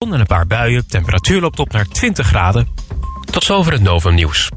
en 0.00 0.20
een 0.20 0.26
paar 0.26 0.46
buien. 0.46 0.86
Temperatuur 0.86 1.40
loopt 1.40 1.58
op 1.58 1.72
naar 1.72 1.86
20 1.86 2.26
graden. 2.26 2.68
Tot 3.30 3.44
zover 3.44 3.72
het 3.72 3.82
Novum 3.82 4.14
Nieuws. 4.14 4.48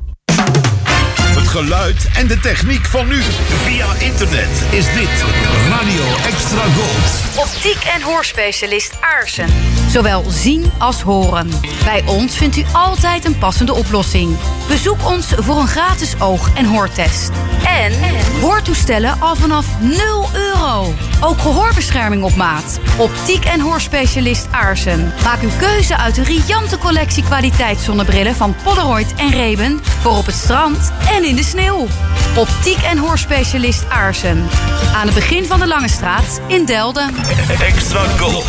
Het 1.15 1.47
geluid 1.47 2.09
en 2.15 2.27
de 2.27 2.39
techniek 2.39 2.85
van 2.85 3.07
nu. 3.07 3.21
Via 3.21 3.93
internet 3.93 4.63
is 4.71 4.85
dit 4.93 5.23
Radio 5.69 6.05
Extra 6.25 6.63
Gold. 6.63 7.47
Optiek 7.47 7.83
en 7.95 8.01
hoorspecialist 8.01 8.97
Aarsen. 9.01 9.49
Zowel 9.93 10.23
zien 10.27 10.71
als 10.77 11.01
horen. 11.01 11.49
Bij 11.83 12.03
ons 12.05 12.37
vindt 12.37 12.55
u 12.55 12.63
altijd 12.71 13.25
een 13.25 13.37
passende 13.37 13.73
oplossing. 13.73 14.37
Bezoek 14.67 15.05
ons 15.05 15.33
voor 15.37 15.57
een 15.57 15.67
gratis 15.67 16.19
oog- 16.19 16.53
en 16.55 16.65
hoortest. 16.65 17.31
En 17.65 17.93
hoortoestellen 18.41 19.21
al 19.21 19.35
vanaf 19.35 19.65
0 19.79 20.29
euro. 20.33 20.93
Ook 21.21 21.39
gehoorbescherming 21.39 22.23
op 22.23 22.35
maat. 22.35 22.79
Optiek 22.97 23.45
en 23.45 23.59
hoorspecialist 23.59 24.47
Aarsen. 24.51 25.13
Maak 25.23 25.41
uw 25.41 25.51
keuze 25.57 25.97
uit 25.97 26.17
een 26.17 26.23
riante 26.23 26.77
collectie 26.77 27.23
kwaliteitszonnebrillen 27.23 28.35
van 28.35 28.55
Polaroid 28.63 29.13
en 29.15 29.29
Reben 29.29 29.79
voor 30.01 30.17
op 30.17 30.25
het 30.25 30.35
strand 30.35 30.91
en 31.09 31.23
in 31.23 31.35
de 31.35 31.43
sneeuw. 31.43 31.87
Optiek 32.35 32.81
en 32.81 32.97
hoorspecialist 32.97 33.83
Aarsen. 33.89 34.47
Aan 34.95 35.05
het 35.05 35.15
begin 35.15 35.45
van 35.45 35.59
de 35.59 35.67
Lange 35.67 35.89
Straat 35.89 36.41
in 36.47 36.65
Delden. 36.65 37.15
Extra 37.59 38.07
Gold. 38.17 38.45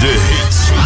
De 0.00 0.14
hits. 0.28 0.85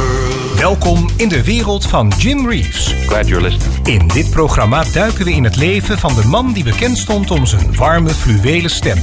Welkom 0.61 1.09
in 1.17 1.29
de 1.29 1.43
wereld 1.43 1.85
van 1.85 2.13
Jim 2.17 2.49
Reeves. 2.49 2.93
Glad 3.07 3.27
you're 3.27 3.49
listening. 3.49 3.87
In 3.87 4.07
dit 4.07 4.29
programma 4.29 4.83
duiken 4.83 5.25
we 5.25 5.31
in 5.31 5.43
het 5.43 5.55
leven 5.55 5.97
van 5.97 6.15
de 6.15 6.25
man 6.25 6.53
die 6.53 6.63
bekend 6.63 6.97
stond 6.97 7.31
om 7.31 7.45
zijn 7.45 7.75
warme 7.75 8.09
fluwelen 8.09 8.69
stem. 8.69 8.97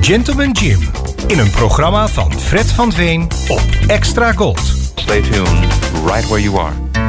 Gentleman 0.00 0.50
Jim. 0.50 0.80
In 1.26 1.38
een 1.38 1.50
programma 1.50 2.08
van 2.08 2.32
Fred 2.32 2.72
van 2.72 2.92
Veen 2.92 3.22
op 3.48 3.62
Extra 3.86 4.32
Gold. 4.32 4.60
Stay 4.94 5.20
tuned 5.20 5.66
right 6.04 6.28
where 6.28 6.42
you 6.42 6.58
are. 6.58 7.07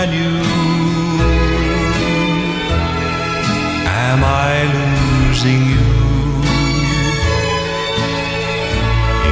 I 0.00 0.06
knew. 0.06 0.38
Am 4.06 4.20
I 4.22 4.54
losing 4.78 5.60
you? 5.72 5.86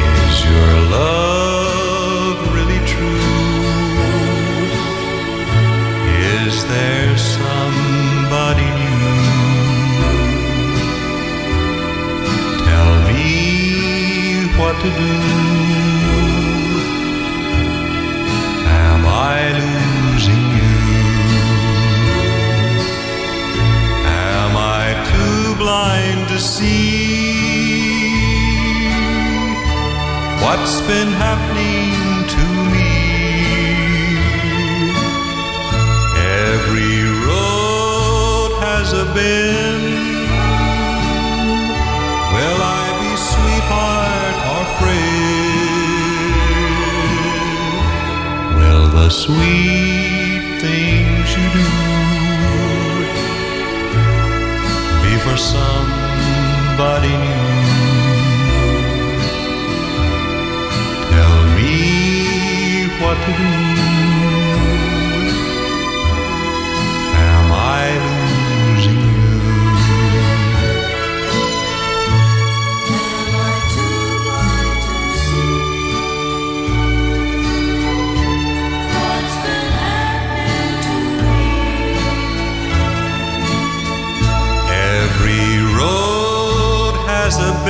Is 0.03 0.35
your 0.49 0.73
love 0.97 2.39
really 2.53 2.83
true? 2.93 3.23
Is 6.35 6.55
there 6.73 7.17
somebody 7.17 8.69
new? 8.81 9.07
Tell 12.67 12.93
me 13.07 13.23
what 14.59 14.75
to 14.83 14.91
do. 14.99 15.46
Blind 25.77 26.23
to 26.29 26.39
see 26.39 27.37
what's 30.43 30.77
been 30.91 31.13
happening 31.27 31.93
to 32.35 32.45
me? 32.73 32.93
Every 36.49 36.97
road 37.29 38.51
has 38.69 38.87
a 39.05 39.07
bend. 39.17 39.87
Will 42.35 42.61
I 42.79 42.85
be 43.03 43.13
sweetheart 43.33 44.37
or 44.55 44.65
friend? 44.79 45.57
Will 48.61 48.87
the 48.99 49.09
sweet 49.25 50.45
things 50.65 51.27
you 51.37 51.47
do 51.59 51.96
for 55.37 55.43
somebody 55.43 57.09
new? 57.09 57.45
Tell 61.11 61.45
me 61.57 62.87
what 63.01 63.17
to 63.25 63.33
do. 63.37 63.76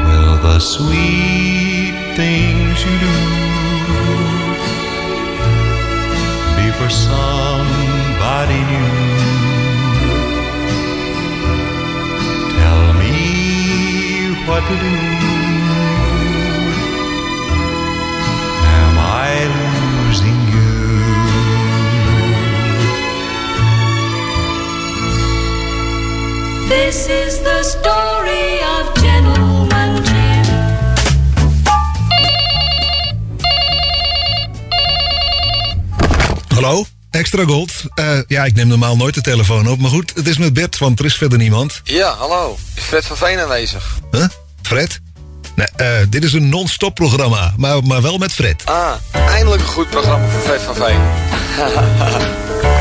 Will 0.07 0.35
the 0.47 0.59
sweet 0.59 1.95
things 2.19 2.75
you 2.85 2.95
do 3.05 3.15
be 6.57 6.67
for 6.79 6.89
somebody 6.89 8.59
new? 8.71 8.91
Tell 12.59 12.85
me 13.01 13.15
what 14.47 14.63
to 14.69 14.75
do. 14.85 15.38
This 26.69 27.07
is 27.07 27.39
the 27.41 27.63
story 27.63 28.59
of 28.61 28.93
Gentleman 29.01 30.03
Jim. 30.03 30.43
Hallo, 36.47 36.85
extra 37.11 37.43
gold. 37.43 37.71
Eh, 37.95 38.19
ja, 38.27 38.45
ik 38.45 38.55
neem 38.55 38.67
normaal 38.67 38.95
nooit 38.95 39.13
de 39.13 39.21
telefoon 39.21 39.67
op, 39.67 39.79
maar 39.79 39.89
goed, 39.89 40.11
het 40.15 40.27
is 40.27 40.37
met 40.37 40.53
Bert, 40.53 40.77
want 40.77 40.99
er 40.99 41.05
is 41.05 41.15
verder 41.15 41.37
niemand. 41.37 41.81
Ja, 41.83 42.15
hallo. 42.17 42.57
Is 42.75 42.83
Fred 42.83 43.05
van 43.05 43.17
Veen 43.17 43.39
aanwezig? 43.39 43.99
Huh? 44.11 44.25
Fred? 44.61 44.99
Nee, 45.55 45.67
eh, 45.75 45.87
dit 46.09 46.23
is 46.23 46.33
een 46.33 46.49
non-stop 46.49 46.95
programma, 46.95 47.53
maar, 47.57 47.83
maar 47.83 48.01
wel 48.01 48.17
met 48.17 48.33
Fred. 48.33 48.61
Ah, 48.65 48.91
eindelijk 49.11 49.61
een 49.61 49.67
goed 49.67 49.89
programma 49.89 50.27
voor 50.27 50.41
Fred 50.41 50.61
van 50.61 50.75
Veen. 50.75 51.01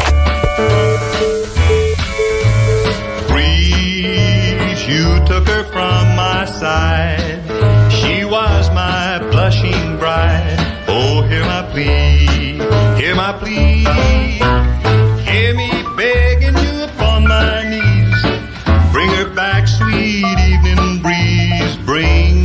took 5.28 5.46
her 5.46 5.62
from 5.64 6.16
my 6.16 6.46
side. 6.46 7.42
She 7.92 8.24
was 8.24 8.70
my 8.70 9.18
blushing 9.30 9.98
bride. 9.98 10.56
Oh, 10.88 11.20
hear 11.28 11.44
my 11.44 11.62
plea, 11.70 12.56
hear 13.00 13.14
my 13.14 13.32
plea. 13.40 13.84
Hear 15.30 15.54
me 15.54 15.70
begging 15.98 16.56
you 16.64 16.84
upon 16.84 17.28
my 17.28 17.56
knees. 17.70 18.22
Bring 18.90 19.10
her 19.20 19.28
back, 19.34 19.68
sweet 19.68 20.38
evening 20.52 21.02
breeze. 21.02 21.76
Bring 21.84 22.42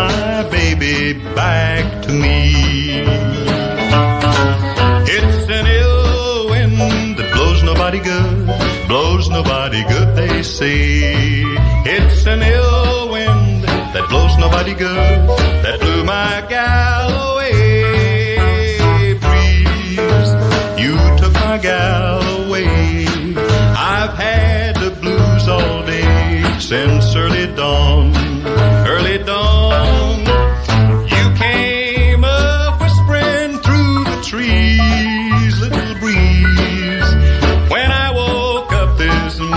my 0.00 0.48
baby 0.50 1.12
back 1.34 1.84
to 2.04 2.10
me. 2.10 3.02
It's 5.14 5.42
an 5.58 5.66
ill 5.66 6.48
wind 6.48 7.18
that 7.18 7.30
blows 7.34 7.62
nobody 7.62 8.00
good, 8.00 8.46
blows 8.88 9.28
nobody 9.28 9.82
good, 9.92 10.16
they 10.16 10.42
say. 10.42 11.27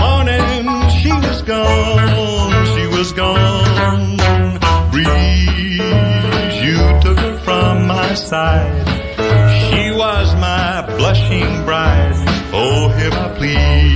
Morning, 0.02 0.66
she 1.00 1.12
was 1.26 1.42
gone, 1.42 2.66
she 2.74 2.84
was 2.96 3.12
gone. 3.12 4.16
Breeze, 4.90 6.56
you 6.66 6.78
took 7.04 7.18
her 7.26 7.36
from 7.46 7.86
my 7.86 8.14
side. 8.14 8.86
She 9.64 9.82
was 10.02 10.28
my 10.36 10.84
blushing 10.98 11.54
bride. 11.64 12.16
Oh, 12.54 12.88
hear 12.96 13.10
my 13.10 13.28
plea, 13.38 13.94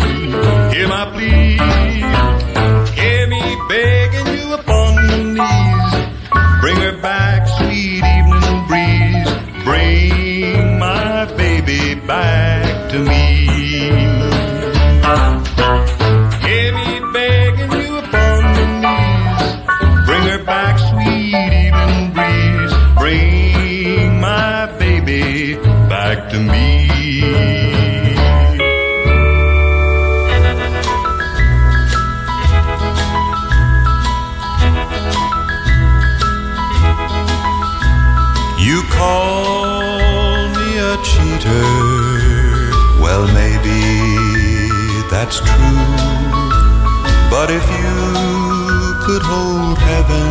But 47.39 47.51
if 47.51 47.67
you 47.69 48.95
could 49.05 49.21
hold 49.23 49.77
heaven, 49.77 50.31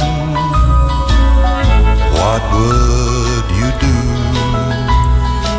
what 2.17 2.41
would 2.55 3.47
you 3.59 3.69
do? 3.85 3.97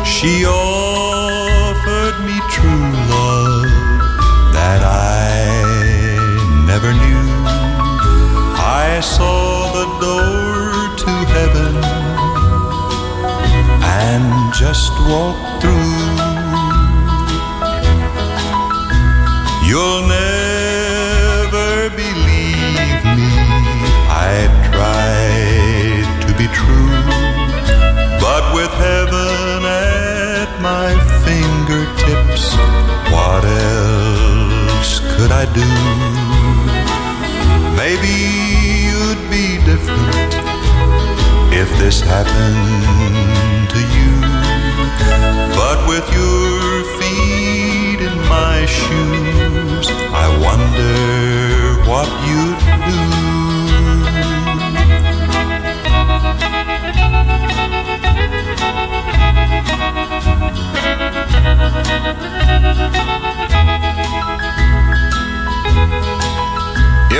She 0.03 0.43
offered 0.45 2.17
me 2.27 2.37
true 2.51 2.91
love 3.15 3.63
that 4.57 4.81
I 4.83 5.31
never 6.67 6.91
knew. 6.91 7.25
I 8.83 8.99
saw 8.99 9.71
the 9.71 9.87
door 10.03 10.97
to 11.01 11.11
heaven 11.35 11.75
and 14.03 14.53
just 14.53 14.91
walked 15.07 15.61
through. 15.61 16.16
I 35.39 35.45
do? 35.53 35.69
Maybe 37.77 38.13
you'd 38.89 39.23
be 39.29 39.63
different 39.69 40.33
if 41.53 41.69
this 41.77 42.01
happened 42.01 43.69
to 43.69 43.79
you. 43.95 44.13
But 45.53 45.77
with 45.87 46.07
your 46.11 46.83
feet 46.97 47.99
in 48.01 48.17
my 48.27 48.65
shoes, 48.65 49.87
I 50.11 50.27
wonder 50.41 51.87
what 51.87 52.09
you'd 52.27 52.59
do. 52.89 53.37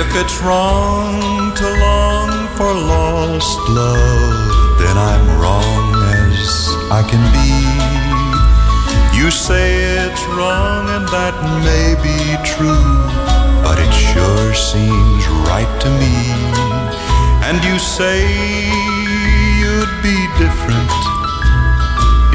If 0.00 0.14
it's 0.14 0.40
wrong 0.42 1.52
to 1.56 1.66
long 1.80 2.30
for 2.56 2.72
lost 2.72 3.58
love, 3.68 4.78
then 4.78 4.96
I'm 4.96 5.26
wrong 5.40 5.90
as 6.22 6.70
I 6.98 7.02
can 7.10 7.18
be. 7.34 7.50
You 9.18 9.28
say 9.32 9.66
it's 10.06 10.24
wrong, 10.36 10.88
and 10.94 11.04
that 11.08 11.34
may 11.66 11.98
be 11.98 12.18
true, 12.46 12.94
but 13.66 13.76
it 13.82 13.92
sure 13.92 14.54
seems 14.54 15.26
right 15.50 15.72
to 15.82 15.90
me. 15.98 16.14
And 17.42 17.58
you 17.66 17.76
say 17.80 18.22
you'd 19.58 19.94
be 20.00 20.18
different 20.38 20.94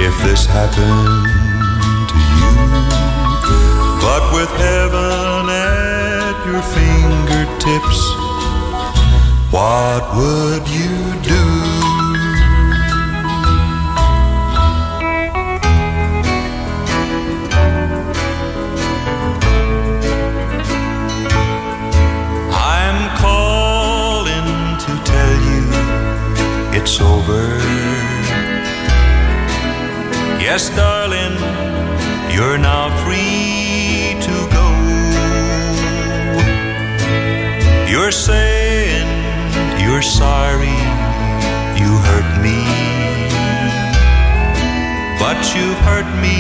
if 0.03 0.13
this 0.27 0.45
happened 0.45 2.11
to 2.11 2.19
you. 2.39 2.51
But 4.03 4.23
with 4.35 4.51
heaven 4.59 5.23
your 5.47 5.92
fingertips, 6.61 8.01
what 9.51 10.03
would 10.15 10.67
you 10.67 10.97
do? 11.23 11.43
I'm 22.51 23.17
calling 23.17 24.49
to 24.85 24.91
tell 25.11 25.35
you 25.49 25.63
it's 26.77 27.01
over. 27.01 27.45
Yes, 30.39 30.69
darling, 30.75 31.35
you're 32.35 32.57
now 32.57 32.89
free 33.03 33.62
You're 38.03 38.11
saying 38.11 39.07
you're 39.79 40.01
sorry 40.01 40.77
you 41.79 41.91
hurt 42.07 42.29
me, 42.43 42.59
but 45.23 45.39
you've 45.55 45.81
hurt 45.87 46.09
me 46.19 46.39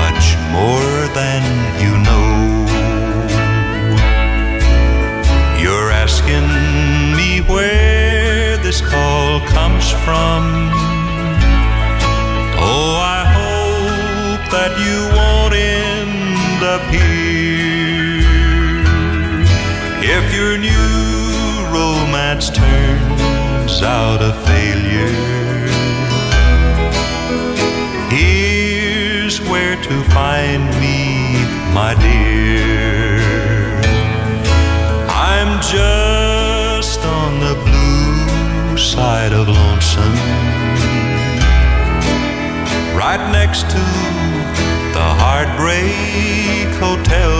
much 0.00 0.24
more 0.56 0.90
than 1.12 1.42
you 1.82 1.92
know. 2.08 2.64
You're 5.60 5.90
asking 5.90 6.48
me 7.18 7.42
where 7.42 8.56
this 8.56 8.80
call 8.80 9.40
comes 9.48 9.90
from. 9.90 10.40
Oh, 12.56 12.96
I 12.96 13.22
hope 13.36 14.50
that 14.50 14.72
you 14.80 15.17
out 23.82 24.20
a 24.22 24.32
failure, 24.46 25.14
here's 28.08 29.40
where 29.42 29.76
to 29.82 30.02
find 30.10 30.64
me, 30.80 31.38
my 31.72 31.94
dear. 32.00 33.18
I'm 35.08 35.60
just 35.60 37.00
on 37.00 37.40
the 37.40 37.54
blue 37.66 38.76
side 38.76 39.32
of 39.32 39.48
lonesome. 39.48 40.18
Right 42.96 43.30
next 43.30 43.62
to 43.70 43.82
the 44.96 45.08
Heartbreak 45.22 46.74
Hotel. 46.82 47.36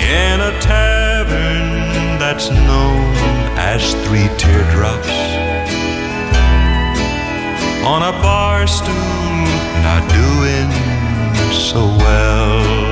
In 0.00 0.40
a 0.40 0.60
tavern 0.60 2.18
that's 2.18 2.50
known 2.50 3.35
as 3.56 3.94
Three 4.04 4.28
Teardrops 4.36 5.08
on 7.84 8.02
a 8.02 8.12
bar 8.22 8.66
stool 8.66 8.92
not 9.82 10.02
doing 10.10 10.70
so 11.52 11.86
well. 12.02 12.86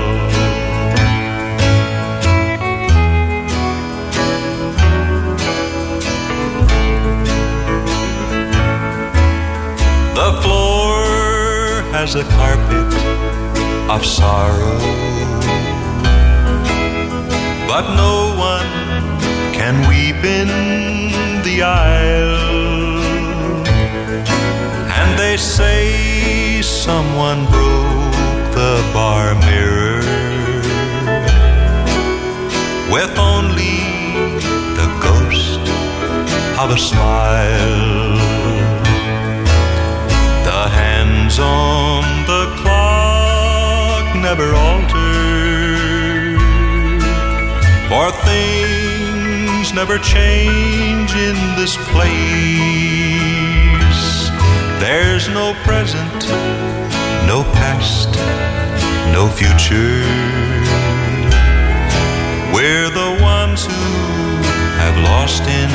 The 10.14 10.42
floor 10.42 11.04
has 11.92 12.14
a 12.14 12.24
carpet 12.24 12.94
of 13.90 14.04
sorrow. 14.06 15.14
but 17.74 17.96
no 17.96 18.36
one 18.38 18.83
can 19.64 19.88
weep 19.88 20.22
in 20.40 20.48
the 21.42 21.62
aisle. 21.62 23.00
And 24.98 25.18
they 25.18 25.38
say 25.38 26.60
someone 26.60 27.40
broke 27.46 28.14
the 28.60 28.74
bar 28.92 29.34
mirror 29.48 30.02
with 32.94 33.12
only 33.32 33.78
the 34.80 34.88
ghost 35.06 35.64
of 36.62 36.68
a 36.76 36.80
smile. 36.90 38.18
The 40.50 40.62
hands 40.80 41.38
on 41.38 42.02
the 42.32 42.44
clock 42.60 44.04
never 44.26 44.48
alter, 44.68 45.16
for 47.88 48.06
things 48.26 48.83
never 49.74 49.98
change 49.98 51.14
in 51.16 51.34
this 51.56 51.76
place. 51.90 52.04
There's 54.78 55.28
no 55.28 55.52
present, 55.64 56.28
no 57.26 57.42
past, 57.58 58.08
no 59.12 59.28
future. 59.28 60.06
We're 62.54 62.88
the 62.88 63.18
ones 63.20 63.66
who 63.66 63.72
have 64.78 64.96
lost 65.02 65.42
in 65.42 65.70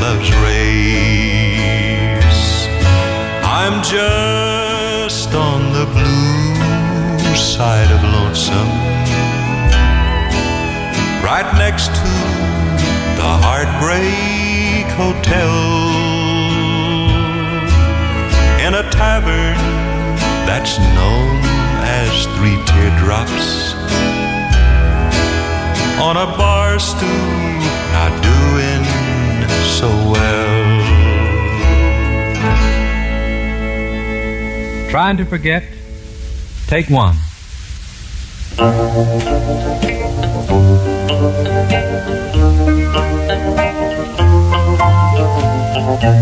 love's 0.00 0.30
race. 0.46 1.08
I'm 3.42 3.82
just 3.82 5.34
on 5.34 5.72
the 5.72 5.86
blue 5.86 7.34
side 7.34 7.90
of 7.90 8.02
lonesome, 8.04 8.70
right 11.24 11.52
next 11.58 11.88
to 11.88 12.29
the 13.20 13.36
Heartbreak 13.44 14.86
Hotel, 14.96 15.52
in 18.66 18.72
a 18.72 18.90
tavern 18.90 19.60
that's 20.48 20.78
known 20.96 21.36
as 21.84 22.24
Three 22.36 22.56
Teardrops 22.64 23.74
on 26.00 26.16
a 26.16 26.34
bar 26.38 26.78
stool, 26.78 27.08
not 27.92 28.12
doing 28.22 28.84
so 29.78 29.88
well. 30.10 30.80
Trying 34.88 35.18
to 35.18 35.26
forget. 35.26 35.62
Take 36.68 36.88
one. 36.88 37.16
Trying 46.00 46.16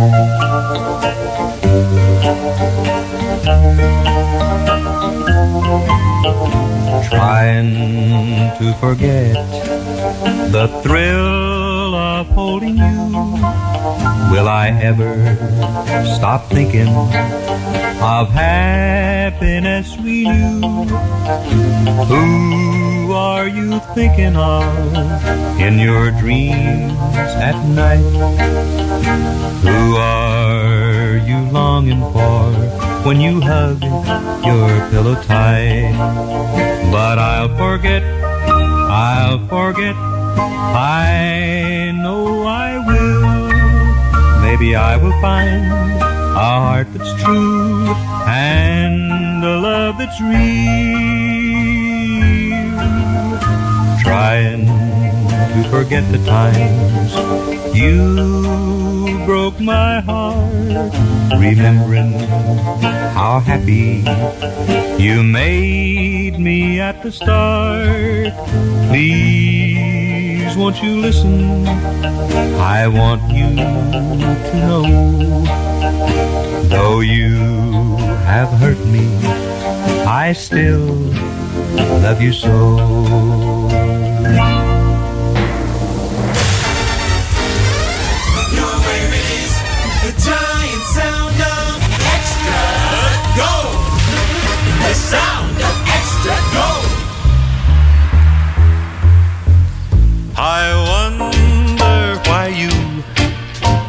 to 8.59 8.75
forget 8.81 9.37
the 10.51 10.67
thrill 10.83 11.95
of 11.95 12.27
holding 12.27 12.77
you. 12.77 13.13
Will 14.33 14.49
I 14.49 14.77
ever 14.83 15.15
stop 16.17 16.49
thinking 16.49 16.89
of 18.03 18.31
happiness 18.31 19.97
we 19.99 20.25
knew? 20.25 20.89
Who 23.09 23.15
are 23.15 23.49
you 23.49 23.81
thinking 23.95 24.37
of 24.37 24.69
in 25.59 25.79
your 25.79 26.11
dreams 26.11 26.93
at 27.41 27.57
night? 27.67 28.05
Who 29.65 29.97
are 29.97 31.17
you 31.17 31.39
longing 31.51 32.03
for 32.13 32.53
when 33.09 33.19
you 33.19 33.41
hug 33.41 33.83
your 34.45 34.69
pillow 34.91 35.15
tight? 35.23 35.97
But 36.93 37.19
I'll 37.19 37.57
forget, 37.57 38.03
I'll 38.45 39.39
forget, 39.49 39.97
I 39.97 41.95
know 41.97 42.43
I 42.45 42.77
will. 42.77 44.43
Maybe 44.43 44.77
I 44.77 44.99
will 44.99 45.19
find 45.23 45.65
a 45.65 46.51
heart 46.61 46.89
that's 46.93 47.23
true 47.23 47.87
and 48.29 49.43
a 49.43 49.57
love 49.57 49.97
that's 49.97 50.21
real. 50.21 51.38
Trying 54.09 54.65
to 54.65 55.69
forget 55.69 56.05
the 56.11 56.19
times 56.25 57.13
you 57.77 59.23
broke 59.27 59.61
my 59.61 60.01
heart, 60.01 60.93
remembering 61.39 62.13
how 63.13 63.41
happy 63.41 64.05
you 64.97 65.23
made 65.23 66.39
me 66.39 66.81
at 66.81 67.03
the 67.03 67.13
start. 67.13 68.33
Please, 68.89 70.57
won't 70.57 70.83
you 70.83 70.97
listen? 71.03 71.67
I 72.57 72.89
want 72.89 73.21
you 73.31 73.57
to 73.57 74.55
know, 74.57 74.83
though 76.73 77.01
you 77.01 77.37
have 78.25 78.49
hurt 78.59 78.81
me, 78.87 79.07
I 80.07 80.33
still 80.33 80.97
love 82.01 82.23
you 82.23 82.33
so. 82.33 83.58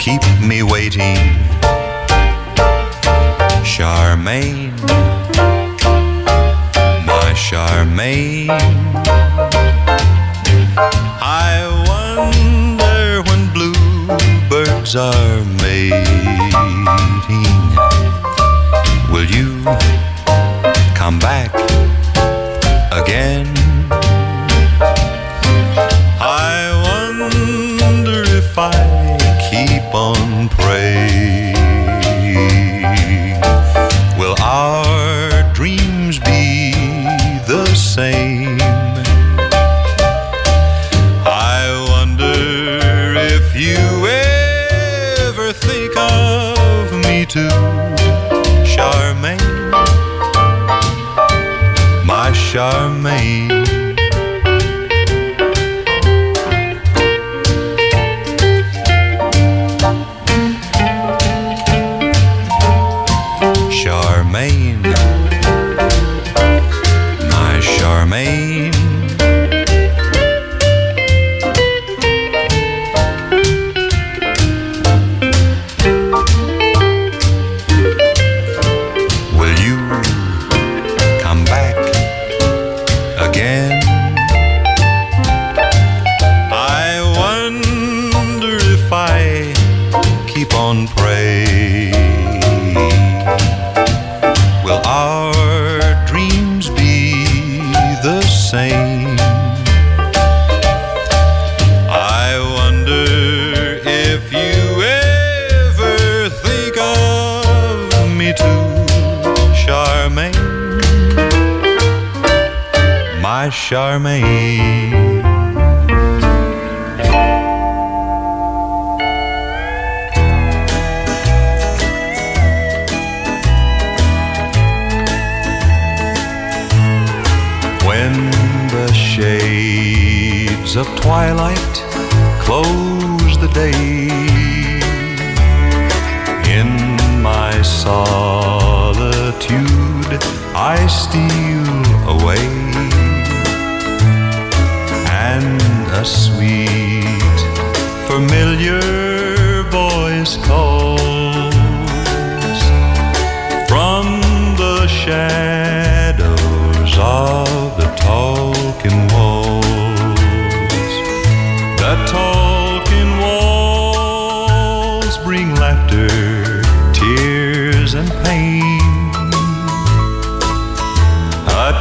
Keep 0.09 0.23
me 0.41 0.63
waiting, 0.63 1.17
Charmaine, 3.63 4.73
my 7.05 7.33
Charmaine. 7.35 8.49
I 11.21 11.53
wonder 11.89 13.21
when 13.27 13.41
bluebirds 13.53 14.95
are 14.95 15.45
mating, 15.61 15.93
will 19.11 19.29
you 19.37 19.63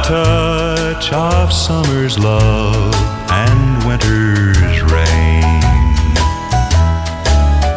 touch 0.09 1.13
of 1.13 1.53
summer's 1.53 2.17
love 2.17 2.95
and 3.29 3.85
winter's 3.85 4.81
rain. 4.91 5.61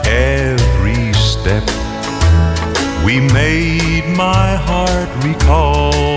Every 0.06 1.12
step 1.12 1.64
we 3.04 3.20
made 3.20 4.06
my 4.16 4.56
heart 4.56 5.10
recall. 5.22 6.11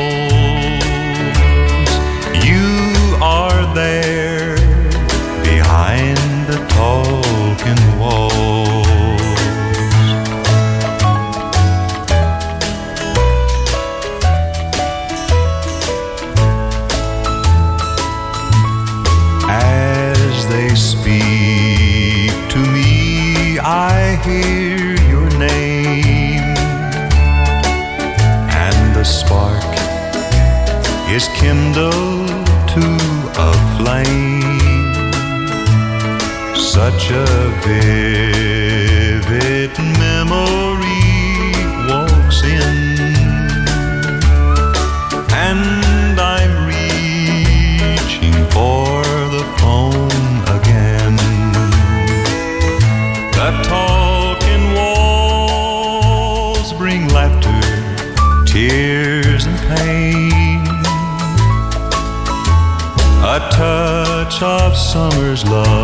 love. 65.43 65.74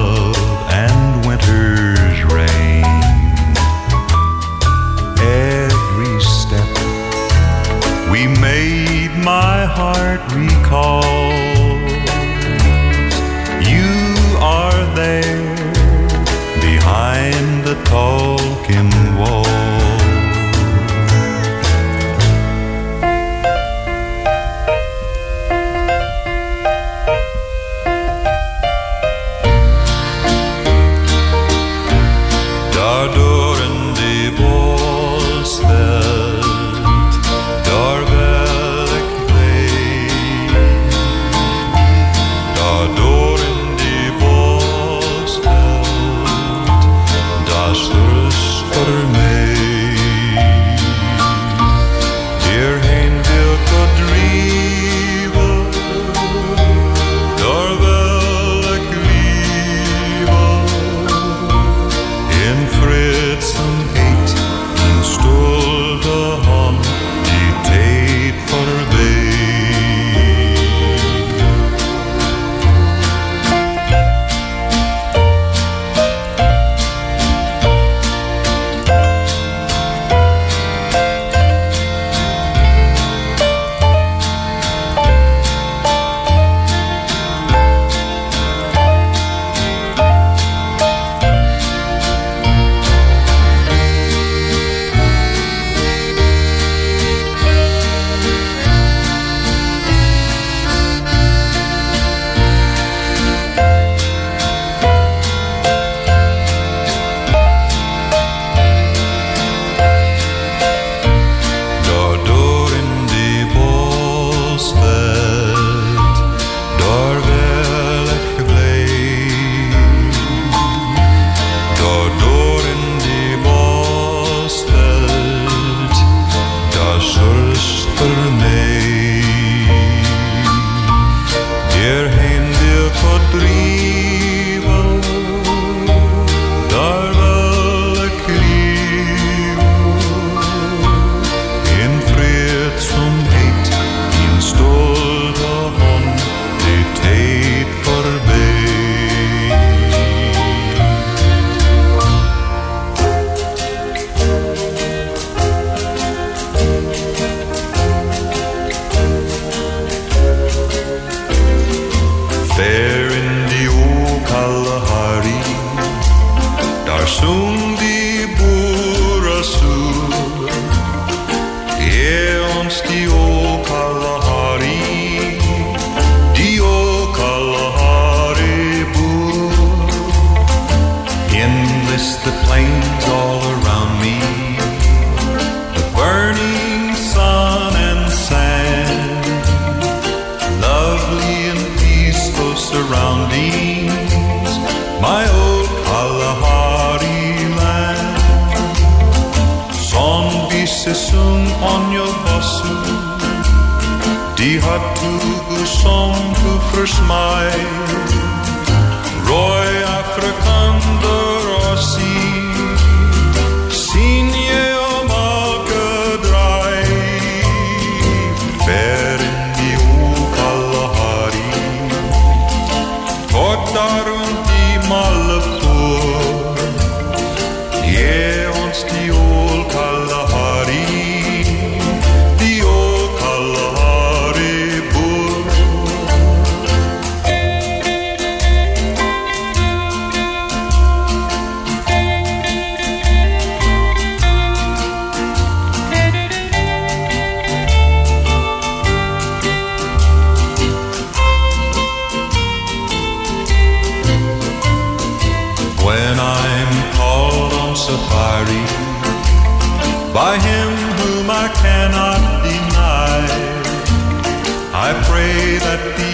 Pray 265.78 265.94
that 265.96 266.11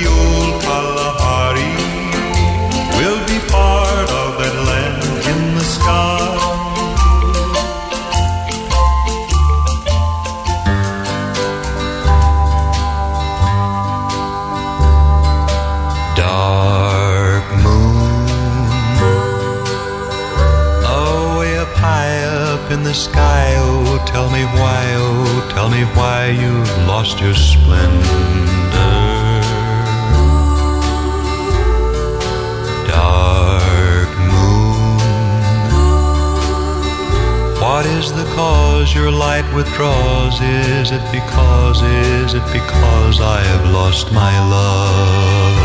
withdraws? 39.58 40.40
Is 40.40 40.92
it 40.92 41.02
because, 41.12 41.82
is 41.82 42.36
it 42.36 42.46
because 42.54 43.20
I 43.20 43.42
have 43.42 43.66
lost 43.74 44.12
my 44.12 44.34
love? 44.56 45.58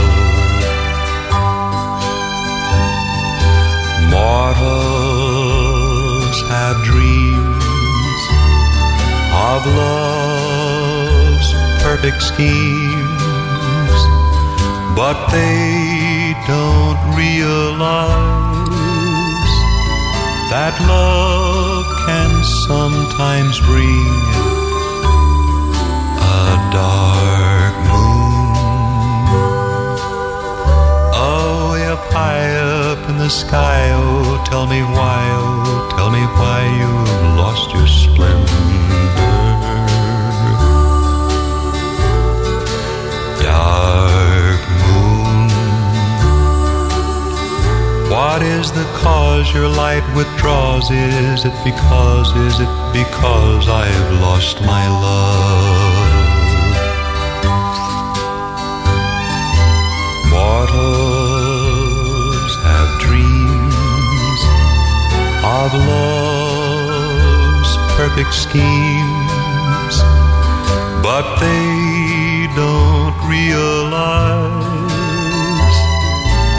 Mortals 4.17 5.19
have 6.49 6.77
dreams 6.93 8.23
of 9.51 9.61
love's 9.83 11.49
perfect 11.83 12.23
schemes, 12.23 14.01
but 14.97 15.19
they 15.37 16.35
don't 16.49 17.01
realize 17.15 18.82
that 20.53 20.79
love 20.83 21.87
can 22.05 22.45
sometimes 22.45 23.59
bring 23.61 24.13
a 26.21 26.53
dark 26.77 27.75
moon. 27.89 28.53
Oh, 31.17 31.73
up 31.91 32.05
high 32.13 32.53
up 32.53 33.09
in 33.09 33.17
the 33.17 33.31
sky, 33.31 33.93
oh, 33.95 34.45
tell 34.45 34.67
me 34.67 34.83
why, 34.83 35.23
oh, 35.41 35.89
tell 35.97 36.11
me 36.11 36.21
why 36.37 36.61
you've 36.79 37.37
lost 37.41 37.73
your 37.73 37.87
splendor. 37.87 38.92
The 48.75 48.85
cause 48.95 49.53
your 49.53 49.69
light 49.69 50.03
withdraws? 50.17 50.91
Is 50.91 51.45
it 51.45 51.53
because, 51.63 52.35
is 52.37 52.59
it 52.59 52.73
because 52.93 53.69
I've 53.69 54.21
lost 54.21 54.61
my 54.63 54.89
love? 54.89 56.09
Mortals 60.33 61.73
have 62.65 62.91
dreams 63.01 64.41
of 65.45 65.75
love's 65.93 67.73
perfect 67.99 68.33
schemes, 68.33 69.97
but 71.03 71.27
they 71.41 72.49
don't 72.57 73.17
realize 73.29 74.13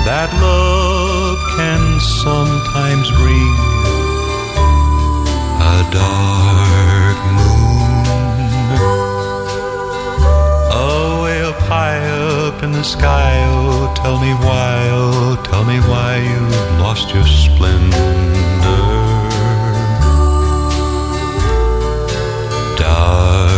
that 0.06 0.30
love 0.39 0.92
sometimes 2.04 3.10
bring 3.12 3.54
a 5.74 5.78
dark 5.92 7.18
moon. 7.38 8.04
Oh, 10.76 11.26
up 11.48 11.60
high 11.62 12.04
up 12.48 12.62
in 12.63 12.72
the 12.74 12.84
sky, 12.84 13.34
oh, 13.52 13.94
tell 13.96 14.20
me 14.20 14.34
why, 14.46 14.89
oh, 14.92 15.42
tell 15.50 15.63
me 15.63 15.80
why 15.89 16.18
you've 16.18 16.80
lost 16.80 17.13
your 17.13 17.26
splendor. 17.26 18.13
Dark 22.78 23.53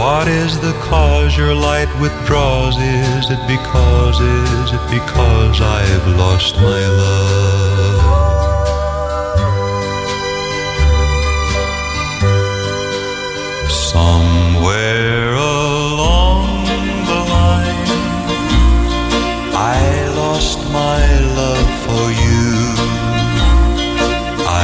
what 0.00 0.26
is 0.28 0.58
the 0.60 0.72
cause 0.88 1.36
your 1.36 1.54
light 1.54 1.90
withdraws? 2.00 2.74
Is 2.78 3.26
it 3.28 3.42
because, 3.46 4.18
is 4.18 4.72
it 4.72 4.84
because 4.98 5.60
I've 5.60 6.06
lost 6.22 6.54
my 6.56 6.82
love? 7.02 8.00
Somewhere 13.68 15.34
along 15.34 16.64
the 17.10 17.20
line, 17.36 17.84
I 19.52 19.80
lost 20.22 20.58
my 20.80 21.04
love 21.40 21.70
for 21.86 22.06
you. 22.24 22.48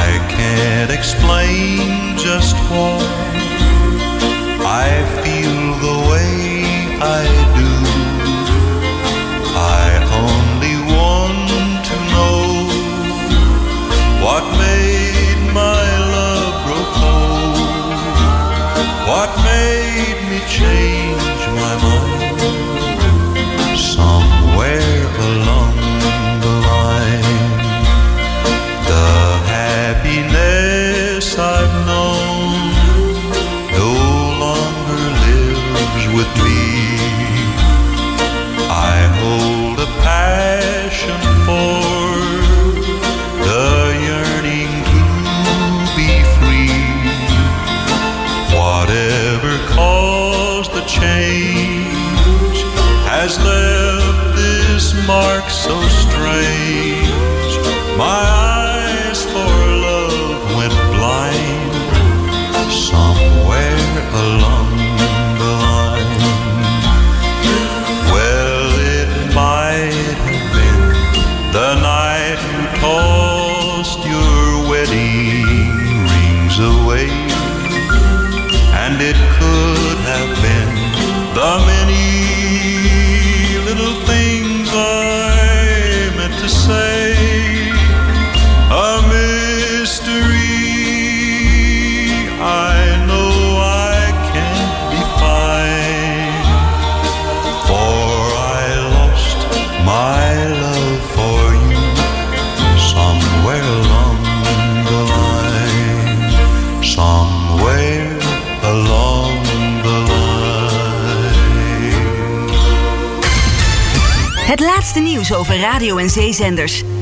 I 0.03 0.09
can't 0.35 0.89
explain 0.89 2.17
just 2.17 2.55
why 2.71 3.46
I 4.79 5.23
feel 5.23 5.66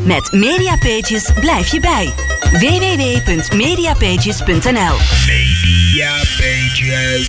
Met 0.04 0.32
Mediapages 0.32 1.32
blijf 1.40 1.72
je 1.72 1.80
bij. 1.80 2.14
www.mediapages.nl 2.52 4.96
Mediapages. 5.28 7.28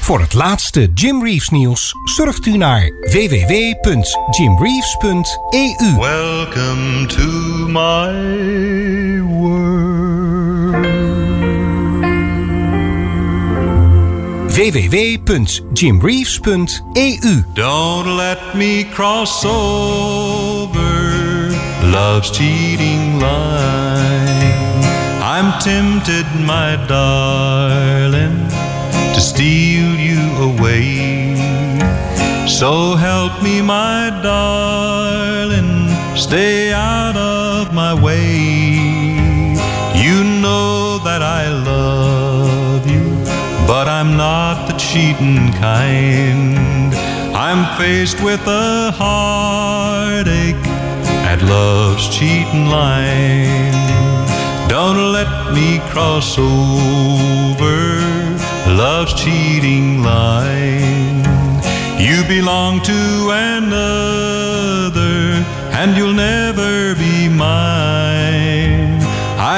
Voor 0.00 0.20
het 0.20 0.34
laatste 0.34 0.90
Jim 0.94 1.24
Reeves 1.24 1.48
nieuws 1.48 1.94
surft 2.04 2.46
u 2.46 2.56
naar 2.56 2.90
www.jimreeves.eu. 3.00 5.96
Welcome 5.96 7.06
to 7.06 7.26
my 7.66 9.20
world. 9.20 10.17
www.jimreeves.eu. 14.58 17.42
Don't 17.54 18.16
let 18.16 18.56
me 18.56 18.82
cross 18.82 19.44
over 19.44 21.52
love's 21.84 22.32
cheating 22.32 23.20
line. 23.20 25.22
I'm 25.22 25.52
tempted, 25.60 26.26
my 26.44 26.74
darling, 26.88 28.48
to 29.14 29.20
steal 29.20 29.94
you 29.94 30.18
away. 30.50 31.36
So 32.48 32.96
help 32.96 33.40
me, 33.40 33.62
my 33.62 34.10
darling, 34.24 35.88
stay 36.16 36.72
out 36.72 37.16
of 37.16 37.72
my 37.72 37.94
way. 37.94 38.72
You 39.94 40.24
know 40.42 40.98
that 41.04 41.22
I 41.22 41.48
love 41.48 42.17
but 43.68 43.86
I'm 43.86 44.16
not 44.16 44.66
the 44.66 44.72
cheating 44.78 45.52
kind. 45.52 46.94
I'm 47.36 47.60
faced 47.76 48.18
with 48.24 48.40
a 48.46 48.90
heartache 48.92 50.66
at 51.30 51.42
love's 51.42 52.08
cheating 52.08 52.68
line. 52.68 53.76
Don't 54.70 55.12
let 55.12 55.52
me 55.52 55.80
cross 55.90 56.38
over 56.38 57.76
love's 58.82 59.12
cheating 59.22 60.02
line. 60.02 61.22
You 62.00 62.24
belong 62.26 62.80
to 62.84 63.00
another, 63.52 65.14
and 65.78 65.94
you'll 65.94 66.14
never 66.14 66.94
be 66.94 67.28
mine. 67.28 68.17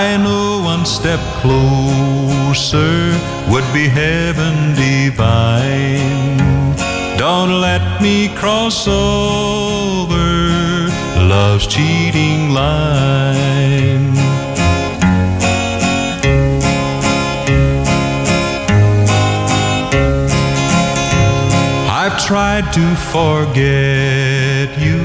I 0.03 0.17
know 0.17 0.63
one 0.63 0.87
step 0.87 1.21
closer 1.43 2.95
would 3.51 3.69
be 3.75 3.87
heaven 3.87 4.75
divine. 4.75 6.39
Don't 7.19 7.61
let 7.61 8.01
me 8.01 8.35
cross 8.35 8.89
over 8.89 10.25
love's 11.33 11.67
cheating 11.67 12.49
line. 12.49 14.17
I've 22.03 22.19
tried 22.25 22.73
to 22.73 22.87
forget 23.13 24.69
you, 24.87 25.01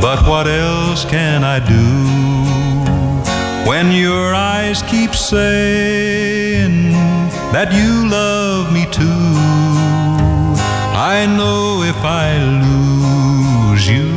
but 0.00 0.26
what 0.26 0.48
else 0.48 1.04
can 1.04 1.44
I 1.44 1.60
do? 1.60 2.71
When 3.66 3.92
your 3.92 4.34
eyes 4.34 4.82
keep 4.82 5.14
saying 5.14 6.92
that 7.52 7.72
you 7.72 8.08
love 8.10 8.72
me 8.72 8.86
too, 8.90 9.36
I 10.94 11.26
know 11.26 11.82
if 11.82 11.96
I 12.02 12.38
lose 12.66 13.88
you, 13.88 14.08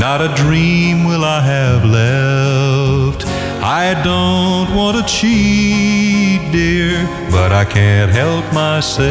not 0.00 0.22
a 0.22 0.34
dream 0.34 1.04
will 1.04 1.24
I 1.24 1.40
have 1.40 1.84
left. 1.84 3.26
I 3.62 4.00
don't 4.02 4.74
want 4.74 4.96
to 4.96 5.04
cheat, 5.04 6.50
dear, 6.50 7.06
but 7.30 7.52
I 7.52 7.64
can't 7.66 8.10
help 8.10 8.44
myself. 8.54 9.06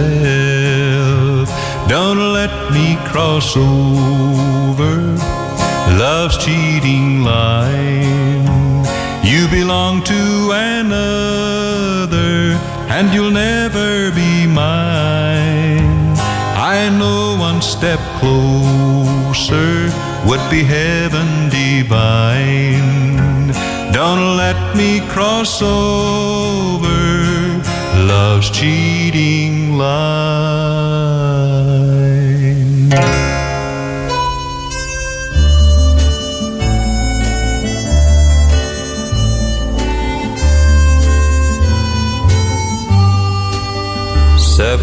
Don't 1.87 2.33
let 2.33 2.71
me 2.71 2.97
cross 3.05 3.55
over 3.55 5.15
love's 5.97 6.37
cheating 6.43 7.23
line. 7.23 8.64
You 9.25 9.47
belong 9.49 10.03
to 10.03 10.51
another, 10.53 12.25
and 12.95 13.11
you'll 13.13 13.31
never 13.31 14.11
be 14.11 14.45
mine. 14.45 16.13
I 16.75 16.89
know 16.99 17.35
one 17.39 17.61
step 17.61 17.99
closer 18.19 19.89
would 20.27 20.49
be 20.51 20.63
heaven 20.63 21.49
divine. 21.49 22.75
Don't 23.91 24.37
let 24.37 24.75
me 24.75 25.01
cross 25.09 25.61
over 25.61 26.95
love's 28.07 28.49
cheating 28.51 29.77
line. 29.77 31.74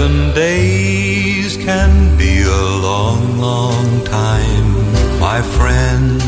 Seven 0.02 0.34
days 0.34 1.56
can 1.56 2.18
be 2.18 2.42
a 2.42 2.64
long, 2.88 3.38
long 3.38 4.04
time, 4.04 4.68
my 5.20 5.40
friend. 5.40 6.20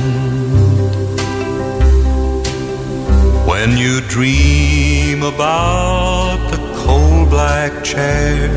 When 3.50 3.76
you 3.76 4.00
dream 4.02 5.24
about 5.24 6.38
the 6.52 6.60
coal 6.84 7.26
black 7.26 7.82
chair 7.82 8.48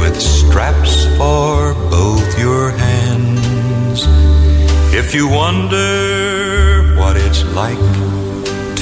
with 0.00 0.18
straps 0.18 0.94
for 1.18 1.74
both 1.90 2.38
your 2.38 2.70
hands. 2.70 4.06
If 4.94 5.14
you 5.14 5.28
wonder 5.28 6.96
what 6.96 7.18
it's 7.18 7.44
like 7.52 7.90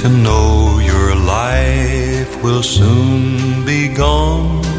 to 0.01 0.09
know 0.09 0.79
your 0.79 1.17
life 1.17 2.41
will 2.41 2.63
soon 2.63 3.67
be 3.67 3.89
gone. 3.89 4.72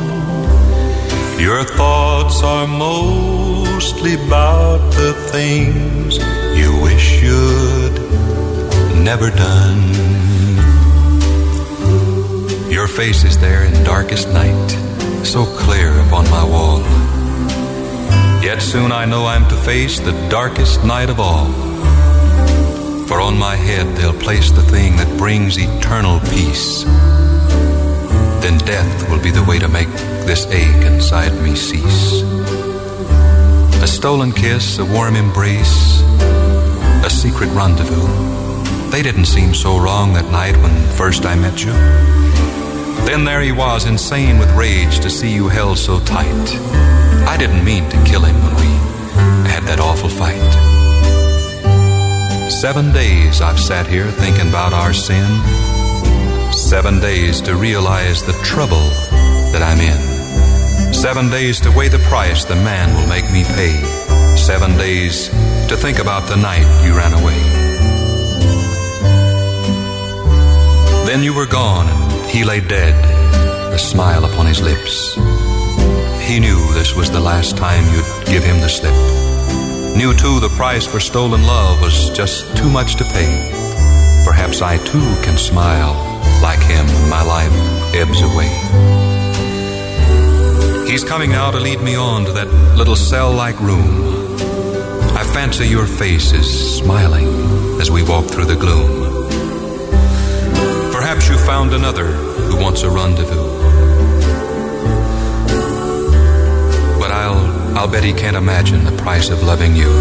Your 1.39 1.63
thoughts 1.63 2.41
are 2.43 2.67
mostly 2.67 4.13
about 4.13 4.79
the 4.93 5.13
things 5.31 6.17
you 6.57 6.79
wish 6.81 7.21
you'd 7.21 7.99
never 9.03 9.29
done. 9.29 9.81
Your 12.71 12.87
face 12.87 13.23
is 13.23 13.37
there 13.39 13.65
in 13.65 13.83
darkest 13.83 14.29
night, 14.29 14.69
so 15.23 15.45
clear 15.45 15.91
upon 16.07 16.29
my 16.29 16.43
wall. 16.43 16.79
Yet 18.43 18.61
soon 18.61 18.91
I 18.91 19.05
know 19.05 19.25
I'm 19.25 19.47
to 19.49 19.55
face 19.55 19.99
the 19.99 20.13
darkest 20.29 20.83
night 20.83 21.09
of 21.09 21.19
all. 21.19 21.51
For 23.07 23.19
on 23.19 23.37
my 23.37 23.55
head 23.55 23.97
they'll 23.97 24.19
place 24.19 24.51
the 24.51 24.61
thing 24.63 24.95
that 24.97 25.17
brings 25.17 25.57
eternal 25.57 26.19
peace 26.21 26.85
then 28.43 28.57
death 28.57 29.09
will 29.09 29.23
be 29.23 29.31
the 29.31 29.43
way 29.45 29.57
to 29.57 29.69
make 29.69 29.87
this 30.27 30.45
ache 30.47 30.85
inside 30.85 31.31
me 31.41 31.55
cease. 31.55 32.21
A 33.81 33.87
stolen 33.87 34.33
kiss, 34.33 34.79
a 34.79 34.85
warm 34.85 35.15
embrace, 35.15 36.01
a 37.05 37.09
secret 37.09 37.47
rendezvous. 37.51 38.05
They 38.91 39.01
didn't 39.01 39.27
seem 39.27 39.53
so 39.53 39.79
wrong 39.79 40.11
that 40.13 40.29
night 40.29 40.57
when 40.57 40.75
first 40.91 41.25
I 41.25 41.35
met 41.35 41.63
you. 41.63 41.71
Then 43.07 43.23
there 43.23 43.39
he 43.39 43.53
was, 43.53 43.85
insane 43.85 44.37
with 44.39 44.51
rage 44.57 44.99
to 44.99 45.09
see 45.09 45.33
you 45.33 45.47
held 45.47 45.77
so 45.77 46.01
tight. 46.01 46.47
I 47.25 47.37
didn't 47.37 47.63
mean 47.63 47.89
to 47.91 48.03
kill 48.03 48.25
him 48.25 48.35
when 48.43 48.55
we 48.55 48.71
had 49.49 49.63
that 49.63 49.79
awful 49.79 50.09
fight. 50.09 50.51
Seven 52.51 52.91
days 52.91 53.39
I've 53.39 53.59
sat 53.59 53.87
here 53.87 54.11
thinking 54.11 54.49
about 54.49 54.73
our 54.73 54.93
sin. 54.93 55.72
Seven 56.63 57.01
days 57.01 57.41
to 57.41 57.55
realize 57.55 58.23
the 58.23 58.31
trouble 58.41 58.89
that 59.51 59.61
I'm 59.61 59.79
in. 59.79 60.93
Seven 60.93 61.29
days 61.29 61.59
to 61.59 61.71
weigh 61.71 61.89
the 61.89 61.99
price 62.07 62.45
the 62.45 62.55
man 62.55 62.95
will 62.95 63.05
make 63.05 63.29
me 63.31 63.43
pay. 63.43 63.83
Seven 64.37 64.75
days 64.77 65.27
to 65.67 65.75
think 65.75 65.99
about 65.99 66.27
the 66.29 66.37
night 66.37 66.65
you 66.83 66.95
ran 66.95 67.13
away. 67.13 67.37
Then 71.05 71.21
you 71.21 71.35
were 71.35 71.45
gone 71.45 71.89
and 71.89 72.29
he 72.31 72.45
lay 72.45 72.61
dead, 72.61 72.95
a 73.71 73.77
smile 73.77 74.23
upon 74.23 74.47
his 74.47 74.61
lips. 74.61 75.15
He 76.25 76.39
knew 76.39 76.73
this 76.73 76.95
was 76.95 77.11
the 77.11 77.19
last 77.19 77.57
time 77.57 77.83
you'd 77.93 78.25
give 78.25 78.43
him 78.43 78.61
the 78.61 78.69
slip. 78.69 78.95
Knew 79.97 80.13
too 80.15 80.39
the 80.39 80.53
price 80.55 80.87
for 80.87 81.01
stolen 81.01 81.43
love 81.43 81.81
was 81.81 82.09
just 82.11 82.55
too 82.57 82.69
much 82.69 82.95
to 82.95 83.03
pay. 83.03 83.51
Perhaps 84.25 84.61
I 84.61 84.77
too 84.77 85.21
can 85.23 85.37
smile 85.37 86.12
like 86.43 86.61
him 86.61 86.85
my 87.09 87.23
life 87.23 87.53
ebbs 87.95 88.21
away. 88.21 88.51
He's 90.91 91.05
coming 91.05 91.31
now 91.31 91.51
to 91.51 91.59
lead 91.59 91.79
me 91.79 91.95
on 91.95 92.25
to 92.25 92.33
that 92.33 92.49
little 92.75 92.97
cell 92.97 93.31
like 93.31 93.57
room. 93.61 94.35
I 95.15 95.23
fancy 95.23 95.65
your 95.67 95.87
face 95.87 96.33
is 96.33 96.77
smiling 96.77 97.27
as 97.79 97.89
we 97.89 98.03
walk 98.03 98.25
through 98.25 98.45
the 98.45 98.57
gloom. 98.57 99.29
Perhaps 100.91 101.29
you 101.29 101.37
found 101.37 101.73
another 101.73 102.07
who 102.07 102.61
wants 102.61 102.83
a 102.83 102.89
rendezvous. 102.89 103.51
But 106.99 107.11
I'll, 107.11 107.77
I'll 107.77 107.87
bet 107.87 108.03
he 108.03 108.11
can't 108.11 108.35
imagine 108.35 108.83
the 108.83 108.97
price 109.01 109.29
of 109.29 109.43
loving 109.43 109.77
you. 109.77 109.91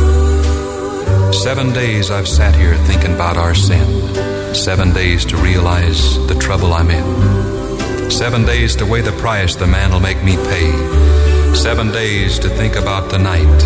Seven 1.33 1.73
days 1.73 2.11
I've 2.11 2.29
sat 2.29 2.57
here 2.57 2.75
thinking 2.89 3.15
about 3.15 3.37
our 3.37 3.55
sin. 3.55 4.32
Seven 4.55 4.93
days 4.93 5.25
to 5.25 5.37
realize 5.38 6.25
the 6.29 6.35
trouble 6.35 6.73
I'm 6.73 6.91
in. 6.91 8.11
Seven 8.11 8.45
days 8.45 8.77
to 8.77 8.87
weigh 8.87 9.01
the 9.01 9.12
price 9.12 9.57
the 9.57 9.67
man 9.67 9.91
will 9.91 10.01
make 10.01 10.23
me 10.23 10.37
pay. 10.37 11.55
Seven 11.55 11.91
days 11.91 12.38
to 12.41 12.49
think 12.49 12.77
about 12.77 13.11
the 13.11 13.19
night 13.19 13.62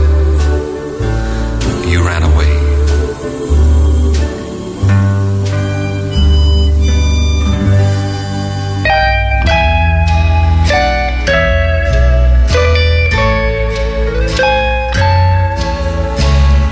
you 1.91 2.03
ran 2.05 2.23
away. 2.23 2.57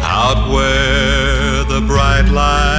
Out 0.03 0.51
where 0.51 1.65
the 1.65 1.85
bright 1.87 2.29
lights 2.31 2.74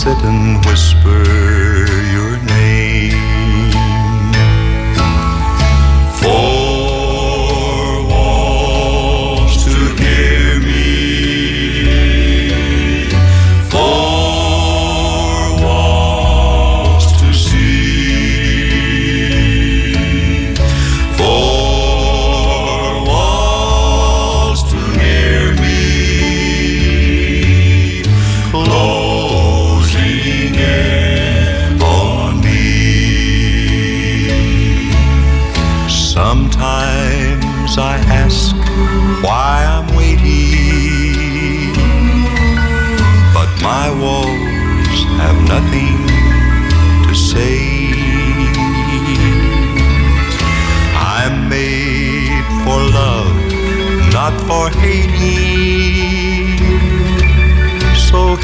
sit 0.00 0.24
and 0.24 0.64
whisper 0.64 1.89